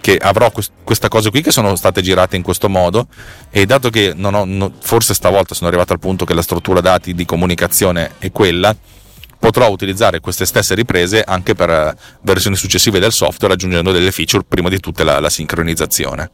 che 0.00 0.16
avrò 0.16 0.50
quest- 0.50 0.70
queste 0.84 1.08
cose 1.08 1.30
qui 1.30 1.42
che 1.42 1.50
sono 1.50 1.74
state 1.76 2.02
girate 2.02 2.36
in 2.36 2.42
questo 2.42 2.68
modo 2.68 3.08
e 3.50 3.66
dato 3.66 3.90
che 3.90 4.12
non 4.14 4.34
ho, 4.34 4.44
no, 4.44 4.72
forse 4.80 5.14
stavolta 5.14 5.54
sono 5.54 5.68
arrivato 5.68 5.92
al 5.92 5.98
punto 5.98 6.24
che 6.24 6.34
la 6.34 6.42
struttura 6.42 6.80
dati 6.80 7.14
di 7.14 7.24
comunicazione 7.24 8.12
è 8.18 8.30
quella, 8.30 8.76
potrò 9.38 9.68
utilizzare 9.70 10.20
queste 10.20 10.46
stesse 10.46 10.76
riprese 10.76 11.22
anche 11.26 11.54
per 11.54 11.68
uh, 11.68 11.98
versioni 12.20 12.54
successive 12.54 13.00
del 13.00 13.10
software 13.12 13.54
aggiungendo 13.54 13.90
delle 13.90 14.12
feature, 14.12 14.44
prima 14.46 14.68
di 14.68 14.78
tutte 14.78 15.02
la, 15.02 15.18
la 15.18 15.30
sincronizzazione. 15.30 16.30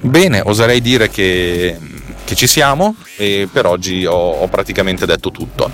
Bene, 0.00 0.40
oserei 0.42 0.80
dire 0.80 1.10
che, 1.10 1.78
che 2.24 2.34
ci 2.34 2.46
siamo 2.46 2.96
e 3.16 3.48
per 3.50 3.66
oggi 3.66 4.04
ho, 4.04 4.14
ho 4.14 4.48
praticamente 4.48 5.06
detto 5.06 5.30
tutto. 5.30 5.70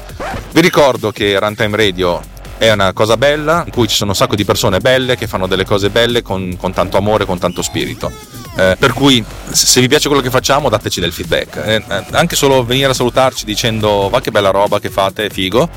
Vi 0.53 0.61
ricordo 0.61 1.11
che 1.11 1.39
Runtime 1.39 1.77
Radio 1.77 2.21
è 2.61 2.71
una 2.71 2.93
cosa 2.93 3.17
bella 3.17 3.63
in 3.65 3.73
cui 3.73 3.89
ci 3.89 3.97
sono 3.97 4.11
un 4.11 4.17
sacco 4.17 4.35
di 4.35 4.45
persone 4.45 4.81
belle 4.81 5.17
che 5.17 5.27
fanno 5.27 5.47
delle 5.47 5.65
cose 5.65 5.89
belle 5.89 6.21
con, 6.21 6.59
con 6.59 6.75
tanto 6.75 6.99
amore, 6.99 7.25
con 7.25 7.39
tanto 7.39 7.63
spirito. 7.63 8.13
Eh, 8.57 8.77
per 8.79 8.93
cui 8.93 9.25
se 9.51 9.81
vi 9.81 9.89
piace 9.89 10.09
quello 10.09 10.23
che 10.23 10.29
facciamo 10.29 10.69
dateci 10.69 11.01
del 11.01 11.13
feedback. 11.13 11.57
Eh, 11.57 11.83
eh, 11.89 12.05
anche 12.11 12.37
solo 12.37 12.63
venire 12.63 12.91
a 12.91 12.95
salutarci 12.95 13.47
dicendo 13.47 14.11
va 14.11 14.21
che 14.21 14.31
bella 14.31 14.51
roba 14.51 14.79
che 14.79 14.91
fate, 14.91 15.31
figo, 15.31 15.69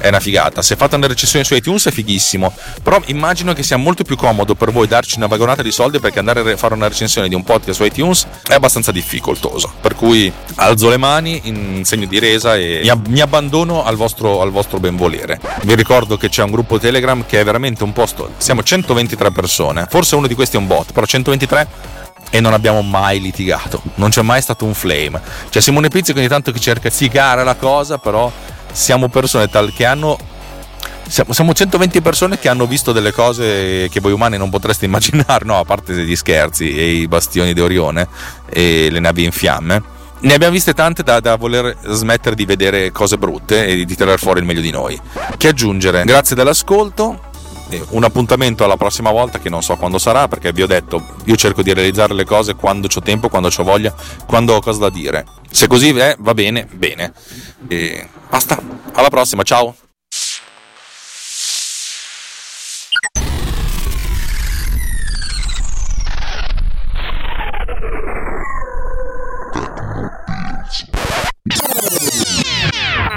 è 0.00 0.08
una 0.08 0.18
figata. 0.18 0.62
Se 0.62 0.74
fate 0.74 0.96
una 0.96 1.06
recensione 1.06 1.44
su 1.44 1.54
iTunes 1.54 1.86
è 1.86 1.92
fighissimo, 1.92 2.52
però 2.82 3.00
immagino 3.06 3.52
che 3.52 3.62
sia 3.62 3.76
molto 3.76 4.02
più 4.02 4.16
comodo 4.16 4.56
per 4.56 4.72
voi 4.72 4.88
darci 4.88 5.18
una 5.18 5.28
vagonata 5.28 5.62
di 5.62 5.70
soldi 5.70 6.00
perché 6.00 6.18
andare 6.18 6.40
a 6.52 6.56
fare 6.56 6.74
una 6.74 6.88
recensione 6.88 7.28
di 7.28 7.36
un 7.36 7.44
podcast 7.44 7.78
su 7.78 7.84
iTunes 7.84 8.26
è 8.48 8.54
abbastanza 8.54 8.90
difficoltoso. 8.90 9.72
Per 9.80 9.94
cui 9.94 10.32
alzo 10.56 10.88
le 10.88 10.96
mani 10.96 11.42
in 11.44 11.84
segno 11.84 12.06
di 12.06 12.18
resa 12.18 12.56
e 12.56 12.80
mi, 12.82 12.88
ab- 12.88 13.06
mi 13.06 13.20
abbandono 13.20 13.84
al 13.84 13.94
vostro, 13.94 14.40
al 14.40 14.50
vostro 14.50 14.80
benvolere. 14.80 15.38
Vi 15.62 15.76
ricordo 15.76 16.16
che 16.16 16.28
c'è 16.32 16.42
un 16.42 16.50
gruppo 16.50 16.78
Telegram 16.78 17.26
che 17.26 17.40
è 17.40 17.44
veramente 17.44 17.84
un 17.84 17.92
posto. 17.92 18.30
Siamo 18.38 18.62
123 18.62 19.32
persone, 19.32 19.86
forse 19.90 20.16
uno 20.16 20.26
di 20.26 20.34
questi 20.34 20.56
è 20.56 20.58
un 20.58 20.66
bot, 20.66 20.90
però 20.90 21.04
123 21.04 21.68
e 22.30 22.40
non 22.40 22.54
abbiamo 22.54 22.80
mai 22.80 23.20
litigato, 23.20 23.82
non 23.96 24.08
c'è 24.08 24.22
mai 24.22 24.40
stato 24.40 24.64
un 24.64 24.72
flame. 24.72 25.20
C'è 25.50 25.60
Simone 25.60 25.88
Pizzi 25.88 26.14
che 26.14 26.20
ogni 26.20 26.28
tanto 26.28 26.50
che 26.50 26.58
cerca 26.58 26.88
di 26.88 26.94
zigare 26.94 27.44
la 27.44 27.54
cosa, 27.54 27.98
però 27.98 28.32
siamo 28.72 29.10
persone 29.10 29.48
tal 29.48 29.74
che 29.74 29.84
hanno 29.84 30.16
siamo, 31.06 31.52
120 31.52 32.00
persone 32.00 32.38
che 32.38 32.48
hanno 32.48 32.66
visto 32.66 32.92
delle 32.92 33.12
cose 33.12 33.90
che 33.90 34.00
voi 34.00 34.12
umani 34.12 34.38
non 34.38 34.48
potreste 34.48 34.86
immaginare, 34.86 35.44
no, 35.44 35.58
a 35.58 35.64
parte 35.64 35.92
gli 35.92 36.16
scherzi 36.16 36.74
e 36.74 36.92
i 36.92 37.08
bastioni 37.08 37.52
di 37.52 37.60
Orione 37.60 38.08
e 38.48 38.88
le 38.90 39.00
navi 39.00 39.24
in 39.24 39.32
fiamme. 39.32 40.00
Ne 40.22 40.34
abbiamo 40.34 40.52
viste 40.52 40.72
tante 40.72 41.02
da, 41.02 41.18
da 41.18 41.36
voler 41.36 41.76
smettere 41.88 42.36
di 42.36 42.44
vedere 42.44 42.92
cose 42.92 43.18
brutte 43.18 43.66
e 43.66 43.84
di 43.84 43.96
tirare 43.96 44.18
fuori 44.18 44.38
il 44.38 44.46
meglio 44.46 44.60
di 44.60 44.70
noi. 44.70 44.98
Che 45.36 45.48
aggiungere? 45.48 46.04
Grazie 46.04 46.36
dell'ascolto 46.36 47.30
un 47.90 48.04
appuntamento 48.04 48.64
alla 48.64 48.76
prossima 48.76 49.10
volta 49.10 49.38
che 49.38 49.48
non 49.48 49.62
so 49.62 49.76
quando 49.76 49.98
sarà 49.98 50.28
perché 50.28 50.52
vi 50.52 50.62
ho 50.62 50.66
detto 50.66 51.02
io 51.24 51.36
cerco 51.36 51.62
di 51.62 51.72
realizzare 51.72 52.12
le 52.14 52.24
cose 52.24 52.54
quando 52.54 52.88
ho 52.94 53.00
tempo, 53.00 53.28
quando 53.28 53.48
ho 53.54 53.62
voglia, 53.62 53.94
quando 54.26 54.54
ho 54.54 54.60
cosa 54.60 54.80
da 54.80 54.90
dire. 54.90 55.24
Se 55.50 55.66
così 55.66 55.90
è, 55.90 56.16
va 56.18 56.34
bene, 56.34 56.68
bene. 56.70 57.12
E 57.68 58.08
basta, 58.28 58.60
alla 58.92 59.08
prossima, 59.08 59.42
ciao. 59.42 59.74